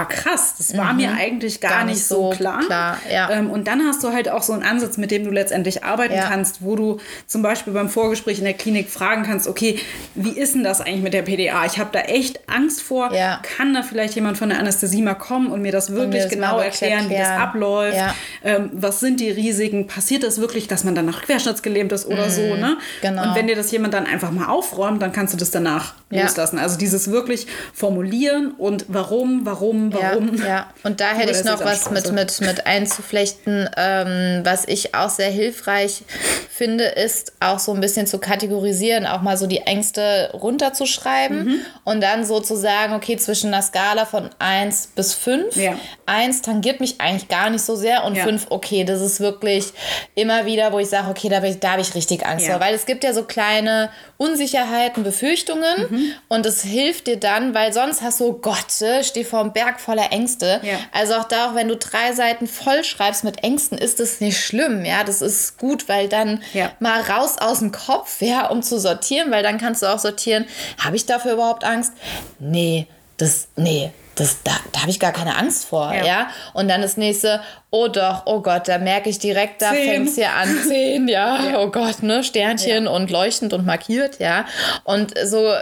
[0.01, 0.97] ah krass, das war mhm.
[0.99, 2.61] mir eigentlich gar, gar nicht, nicht, so klar.
[2.61, 3.31] klar ja.
[3.31, 6.19] ähm, und dann hast du halt auch so einen Ansatz, mit dem du letztendlich arbeiten
[6.21, 9.79] kannst, wo du zum Beispiel beim Vorgespräch in der Klinik fragen kannst, okay,
[10.15, 11.65] wie ist denn das eigentlich mit der PDA?
[11.67, 13.13] Ich habe da echt Angst vor.
[13.13, 13.41] Ja.
[13.43, 16.31] Kann da vielleicht jemand von der Anästhesie mal kommen und mir das wirklich mir das
[16.31, 17.97] genau erklären, erklären, wie das abläuft?
[17.97, 18.15] Ja.
[18.45, 19.87] Ähm, was sind die Risiken?
[19.87, 22.31] Passiert das wirklich, dass man danach querschnittsgelähmt ist oder mhm.
[22.31, 22.57] so?
[22.57, 22.77] Ne?
[23.03, 23.23] Genau.
[23.23, 26.23] Und wenn dir das jemand dann einfach mal aufräumt, dann kannst du das danach ja.
[26.23, 26.59] loslassen.
[26.59, 30.37] Also dieses wirklich formulieren und warum, warum, warum.
[30.37, 30.67] Ja, ja.
[30.85, 35.31] und da hätte ich noch was mit, mit, mit einzuflechten, ähm, was ich auch sehr
[35.31, 36.05] hilfreich
[36.49, 41.61] finde, ist auch so ein bisschen zu kategorisieren, auch mal so die Ängste runterzuschreiben mhm.
[41.85, 45.57] und dann so zu sagen, okay, zwischen einer Skala von 1 bis 5.
[45.57, 45.77] Ja.
[46.07, 48.25] 1 tangiert mich eigentlich gar nicht so sehr und ja.
[48.25, 49.73] 5, okay, das ist wirklich
[50.15, 52.53] immer wieder, wo ich sage, okay, da, da habe ich richtig Angst ja.
[52.53, 52.61] vor.
[52.61, 56.13] Weil es gibt ja so kleine Unsicherheiten, Befürchtungen mhm.
[56.29, 59.53] und es hilft dir dann, weil sonst hast du, oh Gott, äh, steh vor einem
[59.53, 60.61] Berg voller Ängste.
[60.63, 60.79] Ja.
[60.93, 64.39] Also auch da, auch wenn du drei Seiten voll schreibst mit Ängsten, ist das nicht
[64.43, 64.85] schlimm.
[64.85, 66.73] Ja, das ist gut, weil dann ja.
[66.81, 70.47] mal raus aus dem Kopf, ja, um zu sortieren, weil dann kannst du auch sortieren,
[70.79, 71.93] habe ich dafür überhaupt Angst?
[72.39, 72.87] Nee,
[73.19, 76.05] das, nee, das, da, da habe ich gar keine Angst vor, ja.
[76.05, 76.31] ja.
[76.55, 80.15] Und dann das nächste, oh doch, oh Gott, da merke ich direkt, da fängt es
[80.17, 82.91] hier an, zehn, ja, ja, oh Gott, ne, Sternchen ja.
[82.91, 84.47] und leuchtend und markiert, ja.
[84.85, 85.53] Und so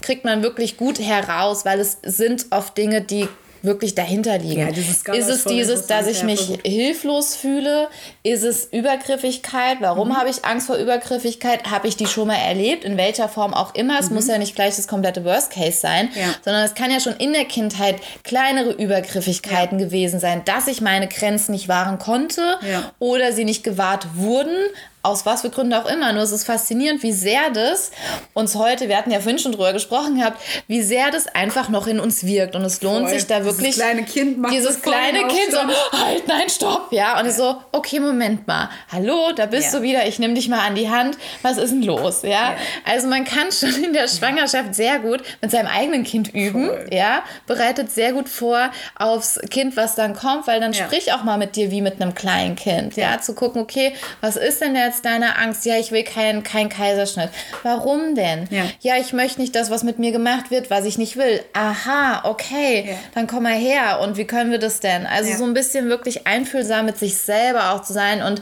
[0.00, 3.28] kriegt man wirklich gut heraus, weil es sind oft Dinge, die
[3.62, 4.60] wirklich dahinter liegen.
[4.60, 7.88] Ja, ist es dieses, dass ich mich hilflos fühle?
[8.22, 9.78] Ist es Übergriffigkeit?
[9.80, 10.16] Warum mhm.
[10.16, 11.70] habe ich Angst vor Übergriffigkeit?
[11.70, 12.84] Habe ich die schon mal erlebt?
[12.84, 13.98] In welcher Form auch immer.
[13.98, 14.16] Es mhm.
[14.16, 16.34] muss ja nicht gleich das komplette Worst Case sein, ja.
[16.44, 19.86] sondern es kann ja schon in der Kindheit kleinere Übergriffigkeiten ja.
[19.86, 22.58] gewesen sein, dass ich meine Grenzen nicht wahren konnte
[22.98, 24.56] oder sie nicht gewahrt wurden,
[25.02, 26.12] aus was für Gründen auch immer.
[26.12, 27.90] Nur es ist faszinierend, wie sehr das
[28.34, 31.86] uns heute, wir hatten ja vorhin schon drüber gesprochen gehabt, wie sehr das einfach noch
[31.86, 32.54] in uns wirkt.
[32.54, 33.18] Und es lohnt Voll.
[33.18, 33.74] sich da wirklich.
[33.74, 35.58] Dieses kleine Kind macht Dieses kleine Kind so,
[35.98, 37.18] halt, nein, stopp, ja.
[37.18, 37.32] Und ja.
[37.32, 38.68] so, okay, Moment mal.
[38.92, 39.78] Hallo, da bist ja.
[39.78, 41.16] du wieder, ich nehme dich mal an die Hand.
[41.40, 42.22] Was ist denn los?
[42.22, 42.30] Ja?
[42.30, 42.56] ja.
[42.84, 46.86] Also man kann schon in der Schwangerschaft sehr gut mit seinem eigenen Kind üben, Voll.
[46.92, 47.22] ja.
[47.46, 51.56] Bereitet sehr gut vor aufs Kind, was dann kommt, weil dann sprich auch mal mit
[51.56, 53.18] dir wie mit einem kleinen Kind, ja.
[53.18, 55.64] Zu gucken, okay, was ist denn der jetzt deine Angst?
[55.64, 57.30] Ja, ich will keinen kein Kaiserschnitt.
[57.62, 58.48] Warum denn?
[58.50, 58.64] Ja.
[58.80, 61.40] ja, ich möchte nicht das, was mit mir gemacht wird, was ich nicht will.
[61.52, 62.94] Aha, okay, ja.
[63.14, 64.00] dann komm mal her.
[64.02, 65.06] Und wie können wir das denn?
[65.06, 65.36] Also ja.
[65.36, 68.40] so ein bisschen wirklich einfühlsam mit sich selber auch zu sein und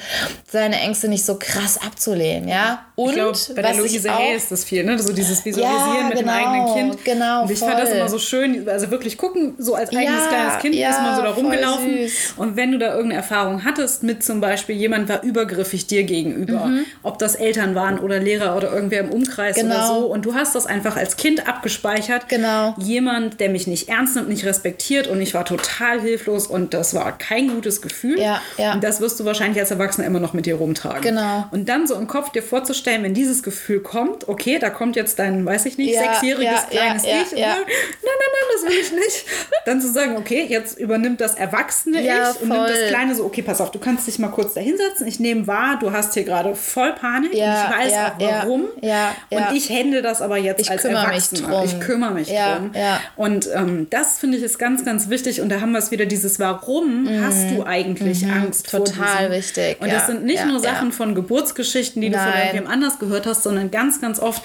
[0.51, 2.85] seine Ängste nicht so krass abzulehnen, ja.
[2.97, 4.99] Und ich glaub, bei der Luise Hay ist das viel, ne?
[4.99, 7.05] So dieses Visualisieren mit genau, dem eigenen Kind.
[7.05, 7.69] Genau, und ich voll.
[7.69, 11.17] fand das immer so schön, also wirklich gucken, so als eigenes kleines Kind ist man
[11.17, 12.11] so da rumgelaufen.
[12.37, 16.38] Und wenn du da irgendeine Erfahrung hattest mit zum Beispiel, jemand war übergriffig dir gegenüber,
[16.39, 16.85] gegenüber, mhm.
[17.03, 19.75] ob das Eltern waren oder Lehrer oder irgendwer im Umkreis genau.
[19.75, 20.07] oder so.
[20.07, 22.29] Und du hast das einfach als Kind abgespeichert.
[22.29, 22.75] Genau.
[22.79, 26.95] Jemand, der mich nicht ernst nimmt, nicht respektiert und ich war total hilflos und das
[26.95, 28.19] war kein gutes Gefühl.
[28.21, 28.75] Ja, ja.
[28.75, 31.03] Und das wirst du wahrscheinlich als Erwachsener immer noch mit dir rumtragen.
[31.03, 31.47] Genau.
[31.51, 35.19] Und dann so im Kopf dir vorzustellen, wenn dieses Gefühl kommt, okay, da kommt jetzt
[35.19, 37.39] dein, weiß ich nicht, ja, sechsjähriges ja, kleines ja, Ich.
[37.39, 39.27] Ja, Nein, nein, nein, das will ich nicht.
[39.67, 43.43] Dann zu sagen, okay, jetzt übernimmt das Erwachsene Ich und nimmt das Kleine so, okay,
[43.43, 45.07] pass auf, du kannst dich mal kurz da hinsetzen.
[45.07, 47.35] Ich nehme wahr, du hast hier gerade voll Panik.
[47.35, 48.65] Ja, ich weiß ja, auch warum.
[48.83, 51.65] Ja, und ich hände das aber jetzt ich als Erwachsener.
[51.65, 52.73] Ich kümmere mich drum.
[53.17, 55.41] Und ähm, das finde ich ist ganz, ganz wichtig.
[55.41, 57.25] Und da haben wir es wieder, dieses Warum mhm.
[57.25, 58.33] hast du eigentlich mhm.
[58.33, 59.81] Angst Total vor Total wichtig.
[59.81, 62.25] Und das sind nicht nur Sachen von Geburtsgeschichten, die Nein.
[62.25, 64.43] du von irgendjemand anders gehört hast, sondern ganz, ganz oft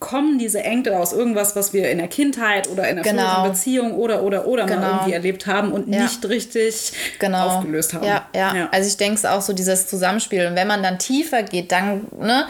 [0.00, 3.48] kommen diese Ängste aus irgendwas, was wir in der Kindheit oder in einer genau.
[3.48, 4.80] Beziehung oder, oder, oder genau.
[4.80, 7.46] mal irgendwie erlebt haben und nicht richtig genau.
[7.46, 8.06] aufgelöst haben.
[8.06, 8.54] Ja, ja.
[8.54, 8.68] ja.
[8.70, 10.46] Also ich denke es auch so, dieses Zusammenspiel.
[10.46, 12.46] Und wenn man dann tiefer geht, dann, ne,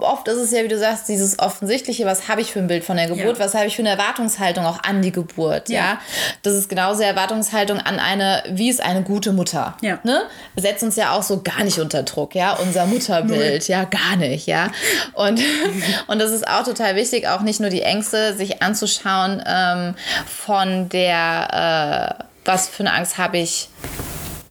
[0.00, 2.84] oft ist es ja, wie du sagst, dieses Offensichtliche, was habe ich für ein Bild
[2.84, 3.44] von der Geburt, ja.
[3.44, 5.76] was habe ich für eine Erwartungshaltung auch an die Geburt, ja.
[5.76, 5.98] ja.
[6.42, 9.98] Das ist genauso Erwartungshaltung an eine, wie ist eine gute Mutter, ja.
[10.02, 10.22] ne?
[10.56, 14.46] Setzt uns ja auch so gar nicht unter Druck, ja, unser Mutterbild, ja, gar nicht,
[14.46, 14.70] ja.
[15.12, 15.40] Und,
[16.06, 19.94] und das ist auch total wichtig, auch nicht nur die Ängste sich anzuschauen ähm,
[20.26, 23.68] von der, äh, was für eine Angst habe ich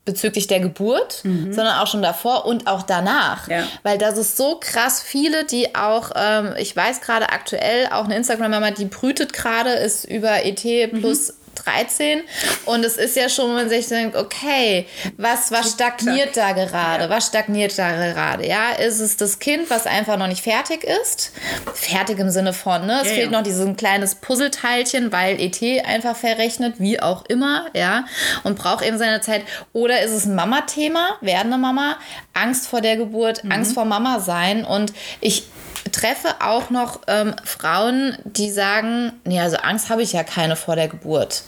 [0.05, 1.51] bezüglich der Geburt, mhm.
[1.51, 3.47] sondern auch schon davor und auch danach.
[3.49, 3.63] Ja.
[3.83, 8.15] Weil das ist so krass viele, die auch, ähm, ich weiß gerade aktuell, auch eine
[8.15, 12.21] Instagram-Mama, die brütet gerade, ist über ET plus mhm 13
[12.65, 14.85] und es ist ja schon, wenn man sich denkt, okay,
[15.17, 17.09] was, was stagniert da gerade?
[17.09, 18.47] Was stagniert da gerade?
[18.47, 21.31] Ja, ist es das Kind, was einfach noch nicht fertig ist?
[21.73, 22.99] Fertig im Sinne von, ne?
[23.01, 23.37] Es ja, fehlt ja.
[23.37, 28.05] noch dieses kleines Puzzleteilchen, weil ET einfach verrechnet, wie auch immer, ja,
[28.43, 29.43] und braucht eben seine Zeit.
[29.73, 31.97] Oder ist es ein Mama-Thema, werdende Mama,
[32.33, 33.51] Angst vor der Geburt, mhm.
[33.51, 35.43] Angst vor Mama sein und ich
[35.91, 40.75] treffe auch noch ähm, Frauen, die sagen, nee, also Angst habe ich ja keine vor
[40.75, 41.43] der Geburt.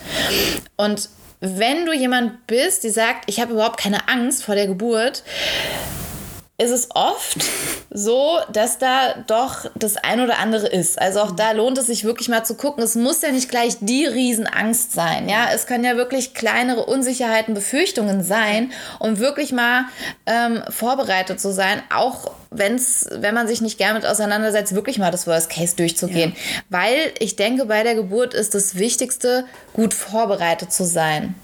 [0.76, 5.24] Und wenn du jemand bist, die sagt, ich habe überhaupt keine Angst vor der Geburt,
[6.60, 7.38] ist es oft
[7.92, 11.00] so, dass da doch das ein oder andere ist.
[11.00, 12.84] Also auch da lohnt es sich wirklich mal zu gucken.
[12.84, 15.30] Es muss ja nicht gleich die Riesenangst sein.
[15.30, 19.86] Ja, es können ja wirklich kleinere Unsicherheiten, Befürchtungen sein, um wirklich mal
[20.26, 25.12] ähm, vorbereitet zu sein, auch wenn's, wenn man sich nicht gerne mit auseinandersetzt, wirklich mal
[25.12, 26.34] das Worst Case durchzugehen.
[26.36, 26.62] Ja.
[26.70, 31.36] Weil ich denke, bei der Geburt ist das Wichtigste, gut vorbereitet zu sein.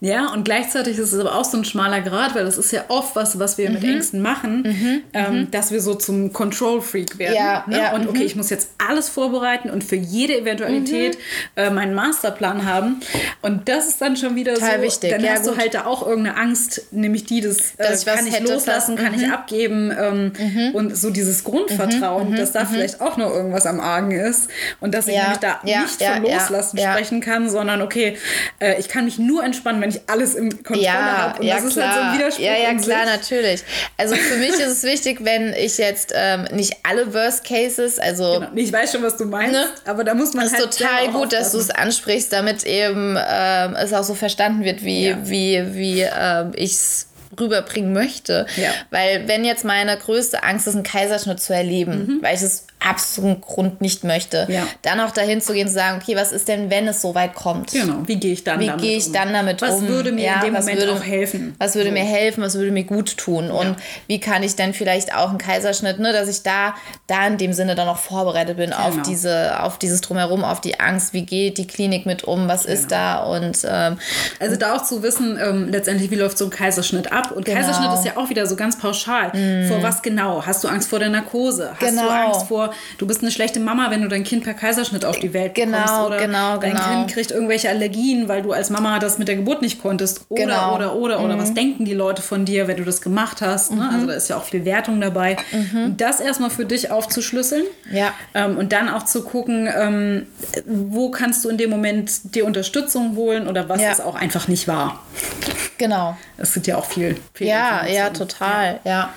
[0.00, 2.84] Ja, und gleichzeitig ist es aber auch so ein schmaler Grad, weil das ist ja
[2.88, 3.74] oft was, was wir mhm.
[3.74, 5.02] mit Ängsten machen, mhm.
[5.12, 5.50] Ähm, mhm.
[5.50, 7.34] dass wir so zum Control-Freak werden.
[7.34, 7.78] Ja, ne?
[7.78, 8.26] ja, und okay, mhm.
[8.26, 11.62] ich muss jetzt alles vorbereiten und für jede Eventualität mhm.
[11.62, 13.00] äh, meinen Masterplan haben.
[13.42, 15.10] Und das ist dann schon wieder Total so, wichtig.
[15.10, 15.54] dann hast gut.
[15.54, 19.14] du halt da auch irgendeine Angst, nämlich die, das äh, ich kann ich loslassen, kann
[19.14, 19.92] ich abgeben.
[19.98, 20.74] Ähm, mhm.
[20.74, 22.68] Und so dieses Grundvertrauen, mhm, dass da mhm.
[22.68, 24.48] vielleicht auch noch irgendwas am Argen ist
[24.80, 28.16] und dass ich ja, nämlich da ja, nicht von Loslassen sprechen kann, sondern okay,
[28.60, 31.40] äh, ich kann mich nur entspannen, wenn ich alles im Kontrolle habe.
[31.40, 32.44] Und das ist halt so ein Widerspruch.
[32.44, 33.62] Ja, ja, klar, natürlich.
[33.96, 38.40] Also für mich ist es wichtig, wenn ich jetzt ähm, nicht alle Worst Cases, also.
[38.40, 38.48] Genau.
[38.54, 39.66] Ich weiß schon, was du meinst, ne?
[39.84, 40.70] aber da muss man das halt.
[40.70, 44.84] ist total gut, dass du es ansprichst, damit eben ähm, es auch so verstanden wird,
[44.84, 47.07] wie, wie, wie ähm, ich es
[47.40, 48.46] rüberbringen möchte.
[48.56, 48.70] Ja.
[48.90, 52.22] Weil wenn jetzt meine größte Angst ist, einen Kaiserschnitt zu erleben, mhm.
[52.22, 54.46] weil ich es absoluten Grund nicht möchte.
[54.48, 54.66] Ja.
[54.82, 57.14] Dann auch dahin zu gehen und zu sagen, okay, was ist denn, wenn es so
[57.14, 57.72] weit kommt?
[57.72, 59.82] Genau, wie gehe ich dann wie damit gehe ich dann damit was um?
[59.82, 61.54] Was würde mir ja, in dem Moment würde, auch helfen?
[61.58, 61.94] Was würde so.
[61.94, 63.50] mir helfen, was würde mir gut tun?
[63.50, 66.74] Und wie kann ich denn vielleicht auch einen Kaiserschnitt, ne, dass ich da,
[67.06, 68.82] da in dem Sinne dann auch vorbereitet bin genau.
[68.82, 72.62] auf, diese, auf dieses Drumherum, auf die Angst, wie geht die Klinik mit um, was
[72.62, 72.74] genau.
[72.74, 73.18] ist da?
[73.24, 73.98] Und ähm,
[74.38, 77.32] Also da auch zu wissen, ähm, letztendlich, wie läuft so ein Kaiserschnitt ab?
[77.32, 77.58] Und genau.
[77.58, 79.32] Kaiserschnitt ist ja auch wieder so ganz pauschal.
[79.32, 79.68] Mm.
[79.68, 80.44] Vor was genau?
[80.44, 81.70] Hast du Angst vor der Narkose?
[81.72, 82.04] Hast genau.
[82.04, 82.67] du Angst vor,
[82.98, 85.78] du bist eine schlechte Mama, wenn du dein Kind per Kaiserschnitt auf die Welt genau,
[85.78, 86.06] bekommst.
[86.06, 86.84] Oder genau, dein genau.
[86.84, 90.22] Kind kriegt irgendwelche Allergien, weil du als Mama das mit der Geburt nicht konntest.
[90.28, 90.74] Oder, genau.
[90.74, 91.24] oder, oder, mhm.
[91.24, 93.72] oder was denken die Leute von dir, wenn du das gemacht hast.
[93.72, 93.82] Ne?
[93.82, 93.94] Mhm.
[93.94, 95.36] Also da ist ja auch viel Wertung dabei.
[95.52, 95.96] Mhm.
[95.96, 97.64] Das erstmal für dich aufzuschlüsseln.
[97.92, 98.12] Ja.
[98.34, 100.26] Ähm, und dann auch zu gucken, ähm,
[100.66, 103.90] wo kannst du in dem Moment dir Unterstützung holen oder was ja.
[103.90, 105.02] ist auch einfach nicht wahr.
[105.78, 106.16] Genau.
[106.36, 107.20] Es gibt ja auch viel.
[107.32, 108.80] viel ja, ja, total.
[108.84, 108.90] Ja.
[108.90, 109.14] ja.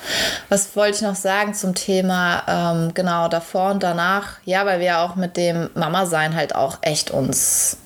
[0.48, 4.38] Was wollte ich noch sagen zum Thema, ähm, genau, davor und danach?
[4.46, 7.78] Ja, weil wir auch mit dem Mama-Sein halt auch echt uns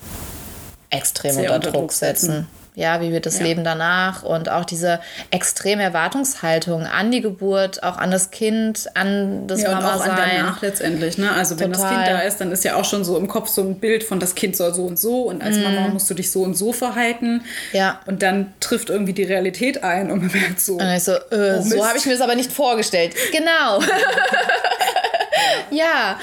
[0.89, 2.47] extrem unter, unter, Druck setzen.
[2.75, 4.23] Ja, wie wird das Leben danach?
[4.23, 4.99] Und auch diese
[5.31, 10.01] extreme Erwartungshaltung an die Geburt, auch an das Kind, an das Ja, und Mama auch
[10.01, 11.17] an danach letztendlich.
[11.17, 11.31] Ne?
[11.31, 11.81] Also wenn das.
[11.81, 14.19] Kind da ist, dann ist ja auch schon so im Kopf so ein Bild von
[14.19, 16.73] das Kind soll so und so und als Mama musst du dich so und so
[16.73, 17.35] verhalten.
[17.35, 17.41] Mhm.
[17.71, 17.99] Ja.
[18.05, 20.73] Und dann trifft irgendwie die Realität ein und man merkt so.
[20.73, 23.13] Und so, äh, Oh, so habe ich mir das aber nicht vorgestellt.
[23.31, 23.81] Genau.
[25.71, 26.19] ja,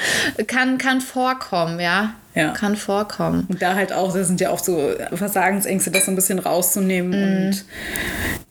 [0.46, 2.14] kann, kann vorkommen, ja.
[2.34, 2.52] Ja.
[2.52, 3.46] Kann vorkommen.
[3.48, 7.10] Und da halt auch, da sind ja auch so Versagensängste, das so ein bisschen rauszunehmen
[7.10, 7.46] Mhm.
[7.48, 7.64] und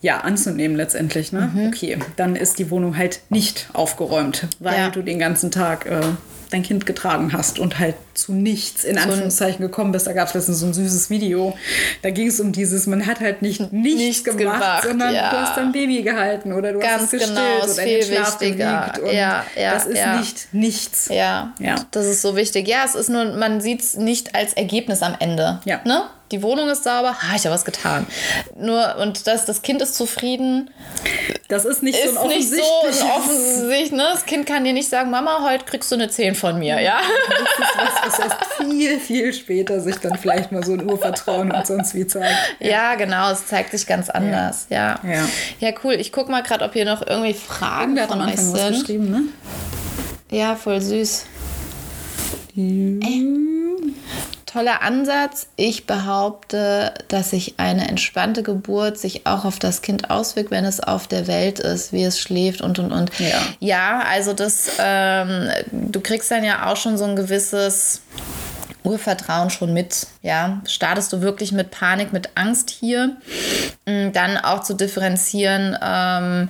[0.01, 1.31] ja, anzunehmen letztendlich.
[1.31, 1.49] Ne?
[1.67, 4.89] Okay, dann ist die Wohnung halt nicht aufgeräumt, weil Ja.
[4.89, 6.01] du den ganzen Tag äh,
[6.51, 10.05] dein Kind getragen hast und halt zu nichts in Anführungszeichen gekommen bist.
[10.05, 11.57] Da gab es letztens so ein süßes Video.
[12.01, 15.29] Da ging es um dieses, man hat halt nicht nichts, Nichts gemacht, gemacht, sondern ja.
[15.29, 18.41] du hast dein Baby gehalten oder du Ganz hast es gestillt genau, oder viel Schlaf
[18.41, 18.93] wichtiger.
[19.01, 20.17] Und Ja, ja, das ist ja.
[20.17, 21.07] nicht nichts.
[21.09, 21.75] Ja, Ja.
[21.91, 22.67] das ist so wichtig.
[22.67, 25.61] Ja, es ist nur, man sieht es nicht als Ergebnis am Ende.
[25.65, 25.79] Ja.
[25.85, 26.03] Ne?
[26.31, 28.07] Die Wohnung ist sauber, ha, ich habe was getan.
[28.57, 30.69] Nur, und das, das Kind ist zufrieden,
[31.51, 34.07] Das ist nicht so ist ein nicht so offensichtliches- ein offensichtlich, ne?
[34.13, 36.99] Das Kind kann dir nicht sagen, Mama, heute kriegst du eine 10 von mir, ja?
[37.29, 38.37] Das ist was, was erst
[38.71, 42.31] viel, viel später sich dann vielleicht mal so ein Urvertrauen und sonst wie zeigt.
[42.61, 44.99] Ja, genau, es zeigt sich ganz anders, ja.
[45.03, 45.27] Ja.
[45.59, 45.95] Ja, cool.
[45.95, 48.79] Ich guck mal gerade, ob hier noch irgendwie Fragen Irgendwer von euch was sind.
[48.79, 49.21] geschrieben, ne?
[50.31, 51.25] Ja, voll süß.
[54.51, 55.47] Toller Ansatz.
[55.55, 60.81] Ich behaupte, dass sich eine entspannte Geburt sich auch auf das Kind auswirkt, wenn es
[60.81, 63.17] auf der Welt ist, wie es schläft und und und.
[63.19, 63.41] Ja.
[63.59, 68.01] ja also das, ähm, du kriegst dann ja auch schon so ein gewisses
[68.83, 70.07] Urvertrauen schon mit.
[70.21, 73.15] Ja, startest du wirklich mit Panik, mit Angst hier,
[73.85, 76.49] dann auch zu differenzieren, ähm,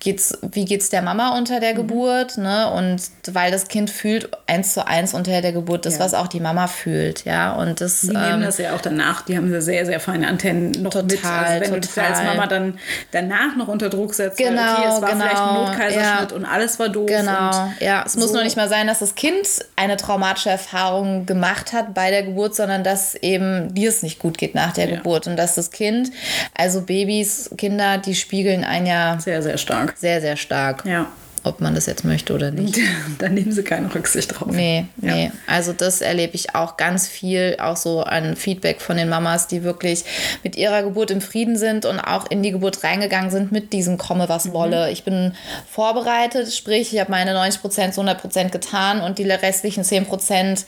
[0.00, 1.60] geht's, wie geht es der Mama unter Mhm.
[1.60, 2.68] der Geburt, ne?
[2.72, 6.00] Und weil das Kind fühlt eins zu eins unter der Geburt, das, Ja.
[6.00, 7.52] was auch die Mama fühlt, ja.
[7.52, 10.72] Und das Die nehmen ähm, das ja auch danach, die haben sehr, sehr feine Antennen
[10.72, 11.10] noch mit.
[11.20, 12.24] Total, Also wenn du dich als total.
[12.34, 12.78] Mama dann
[13.12, 16.36] danach noch unter Druck setzt, weil, Genau, okay, es war vielleicht ein genau, Notkaiserschnitt ja.
[16.36, 17.06] und alles war doof.
[17.06, 18.02] Genau, Und ja.
[18.04, 21.94] Es muss so- noch nicht mal sein, dass das Kind eine traumatische Erfahrung gemacht hat
[21.94, 24.96] bei der Geburt, sondern dass eben dir es nicht gut geht nach der Ja.
[24.96, 26.10] Geburt und dass das Kind,
[26.54, 29.94] also Babys, Kinder, die spiegeln einen ja Sehr, sehr stark.
[29.98, 31.06] sehr, sehr stark, Ja.
[31.44, 32.78] Ob man das jetzt möchte oder nicht.
[33.18, 34.48] da nehmen sie keine Rücksicht drauf.
[34.50, 35.14] Nee, Ja.
[35.14, 35.32] nee.
[35.46, 39.62] Also das erlebe ich auch ganz viel, auch so an Feedback von den Mamas, die
[39.64, 40.04] wirklich
[40.42, 43.98] mit ihrer Geburt im Frieden sind und auch in die Geburt reingegangen sind mit diesem
[43.98, 44.52] komme, was Mhm.
[44.52, 44.90] wolle.
[44.90, 45.32] Ich bin
[45.70, 50.06] vorbereitet, sprich, ich habe meine 90 Prozent zu 100 Prozent getan und die restlichen 10
[50.06, 50.64] Prozent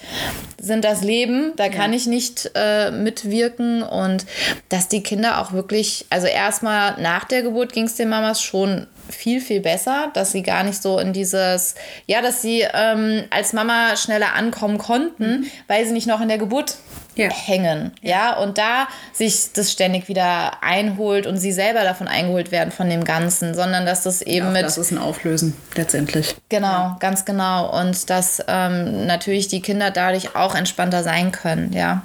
[0.60, 1.52] sind das Leben.
[1.56, 4.24] Da kann ich nicht äh, mitwirken und
[4.70, 8.87] dass die Kinder auch wirklich, also erstmal nach der Geburt ging es den Mamas schon
[9.08, 11.74] viel, viel besser, dass sie gar nicht so in dieses,
[12.06, 16.38] ja, dass sie ähm, als Mama schneller ankommen konnten, weil sie nicht noch in der
[16.38, 16.76] Geburt
[17.16, 17.28] Ja.
[17.30, 18.36] hängen, ja.
[18.36, 23.04] und da sich das ständig wieder einholt und sie selber davon eingeholt werden von dem
[23.04, 26.34] Ganzen, sondern dass das eben Auch mit das ist ein Auflösen, letztendlich.
[26.48, 27.78] Genau, ganz genau.
[27.78, 32.02] Und dass ähm, natürlich die Kinder dadurch auch entspannter sein können, ja.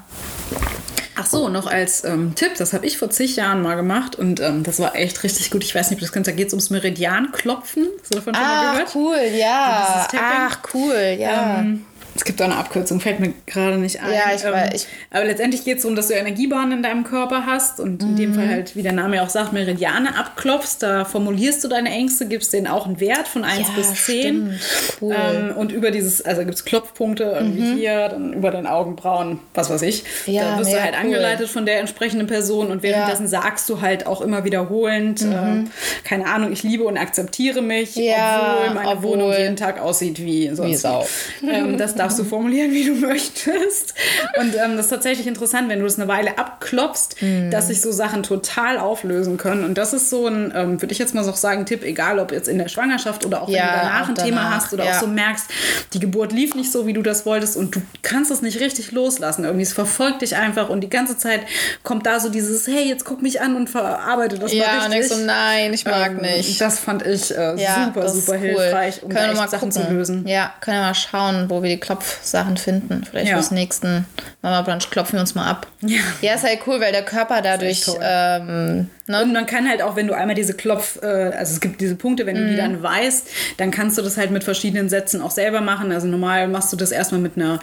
[1.22, 4.40] Ach so, noch als ähm, Tipp, das habe ich vor zig Jahren mal gemacht und
[4.40, 5.66] ähm, das war echt richtig gut.
[5.66, 7.88] Ich weiß nicht, ob du das kennst, da geht es ums Meridianklopfen.
[8.10, 8.96] Du davon schon mal gehört?
[8.96, 10.08] cool, ja.
[10.18, 11.60] Ach, cool, ja.
[11.60, 11.86] Ähm,
[12.20, 14.12] es gibt auch eine Abkürzung, fällt mir gerade nicht ein.
[14.14, 17.46] Ja, ich ähm, weiß, aber letztendlich geht es darum, dass du Energiebahnen in deinem Körper
[17.46, 18.16] hast und in Mhm.
[18.18, 20.78] dem Fall halt, wie der Name ja auch sagt, Meridiane abklopfst.
[20.82, 24.20] Da formulierst du deine Ängste, gibst denen auch einen Wert von 1 Ja, bis 10.
[24.22, 24.60] stimmt.
[25.02, 25.16] Cool.
[25.18, 29.70] Ähm, und über dieses, also gibt es Klopfpunkte irgendwie hier, dann über den Augenbrauen, was
[29.70, 30.04] weiß ich.
[30.28, 30.34] Mhm.
[30.34, 31.00] Ja, da wirst du halt cool.
[31.06, 35.72] angeleitet von der entsprechenden Person und währenddessen sagst du halt auch immer wiederholend, ähm,
[36.04, 38.02] keine Ahnung, ich liebe und akzeptiere mich, Mhm.
[38.04, 41.08] Ja, obwohl meine obwohl- Wohnung jeden Tag aussieht wie sonst Wie Sau.
[41.50, 43.94] ähm, das darfst du formulieren, wie du möchtest.
[44.40, 47.52] Und ähm, das ist tatsächlich interessant, wenn du das eine Weile abklopfst, Mhm.
[47.52, 49.64] dass sich so Sachen total auflösen können.
[49.64, 52.32] Und das ist so ein, ähm, würde ich jetzt mal so sagen, Tipp, egal ob
[52.32, 54.86] jetzt in der Schwangerschaft oder auch wenn Ja, du danach ein Thema danach, hast oder
[54.86, 54.92] ja.
[54.92, 55.46] auch so merkst,
[55.94, 58.92] die Geburt lief nicht so, wie du das wolltest und du kannst es nicht richtig
[58.92, 59.44] loslassen.
[59.46, 61.42] Irgendwie, es verfolgt dich einfach und die ganze Zeit
[61.84, 64.92] kommt da so dieses, hey, jetzt guck mich an und verarbeite das Ja, mal und
[64.94, 65.18] ich richtig.
[65.18, 66.60] so, nein, ich mag Ähm, nicht.
[66.62, 68.40] Das fand ich äh, Ja, super, super cool.
[68.40, 69.88] hilfreich, um können da echt mal Sachen gucken.
[69.88, 70.28] zu lösen.
[70.28, 73.04] Ja, können wir mal schauen, wo wir die Klopfsachen finden.
[73.06, 73.36] Vielleicht Ja.
[73.36, 74.06] fürs nächsten
[74.42, 75.68] Mama Brunch klopfen wir uns mal ab.
[75.82, 76.00] Ja.
[76.22, 79.24] ja, ist halt cool, weil der Körper dadurch ähm, Ne?
[79.24, 81.96] Und man kann halt auch, wenn du einmal diese Klopf, äh, also es gibt diese
[81.96, 82.50] Punkte, wenn du Mhm.
[82.52, 85.92] die dann weißt, dann kannst du das halt mit verschiedenen Sätzen auch selber machen.
[85.92, 87.60] Also normal machst du das erstmal mit einer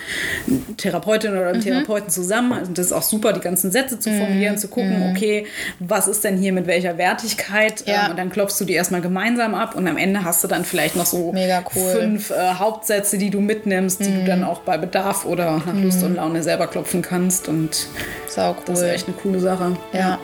[0.76, 1.48] Therapeutin oder Mhm.
[1.48, 2.52] einem Therapeuten zusammen.
[2.52, 5.46] Also das ist auch super, die ganzen Sätze zu formulieren, zu gucken, okay,
[5.78, 7.82] was ist denn hier mit welcher Wertigkeit?
[7.86, 7.92] Mhm.
[7.92, 8.04] Ja.
[8.06, 10.64] Ähm, und dann klopfst du die erstmal gemeinsam ab und am Ende hast du dann
[10.64, 11.90] vielleicht noch so Mega cool.
[11.92, 16.02] fünf äh, Hauptsätze, die du mitnimmst, die du dann auch bei Bedarf oder nach Lust
[16.02, 17.46] und Laune selber klopfen kannst.
[17.48, 17.86] Und
[18.28, 18.56] Sau cool.
[18.66, 19.76] das ist echt eine coole Sache.
[19.92, 20.18] ja.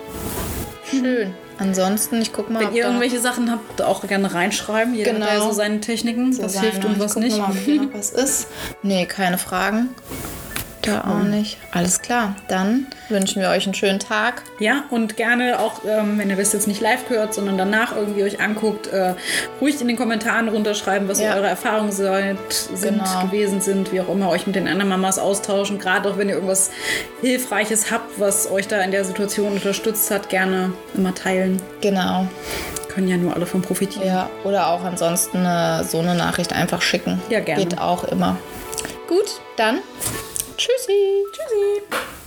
[1.00, 1.34] Schön.
[1.58, 4.94] Ansonsten, ich guck mal, Wenn ihr irgendwelche Sachen habt, auch gerne reinschreiben.
[4.94, 5.26] Jeder Genau.
[5.26, 7.38] hat ja so seine Techniken, was Susanne, hilft und was nicht.
[7.38, 7.54] Mal,
[7.92, 8.48] was ist.
[8.82, 9.90] Nee, keine Fragen.
[10.82, 11.58] Da auch nicht.
[11.70, 12.34] Alles klar.
[12.48, 14.42] Dann wünschen wir euch einen schönen Tag.
[14.58, 18.24] Ja, und gerne auch, ähm, wenn ihr das jetzt nicht live hört, sondern danach irgendwie
[18.24, 19.14] euch anguckt, äh,
[19.60, 21.34] ruhig in den Kommentaren runterschreiben, was Ja.
[21.36, 23.26] eure Erfahrungen seid, sind, Genau.
[23.26, 25.78] gewesen sind, wie auch immer, euch mit den anderen Mamas austauschen.
[25.78, 26.70] Gerade auch wenn ihr irgendwas
[27.20, 31.62] Hilfreiches habt, was euch da in der Situation unterstützt hat, gerne immer teilen.
[31.80, 32.26] Genau.
[32.88, 34.06] Können ja nur alle von profitieren.
[34.06, 37.22] Ja, oder auch ansonsten äh, so eine Nachricht einfach schicken.
[37.30, 37.64] Ja, gerne.
[37.64, 38.36] Geht auch immer.
[39.08, 39.78] Gut, dann
[40.62, 41.26] tschüssi.
[41.32, 42.21] Tschüssi.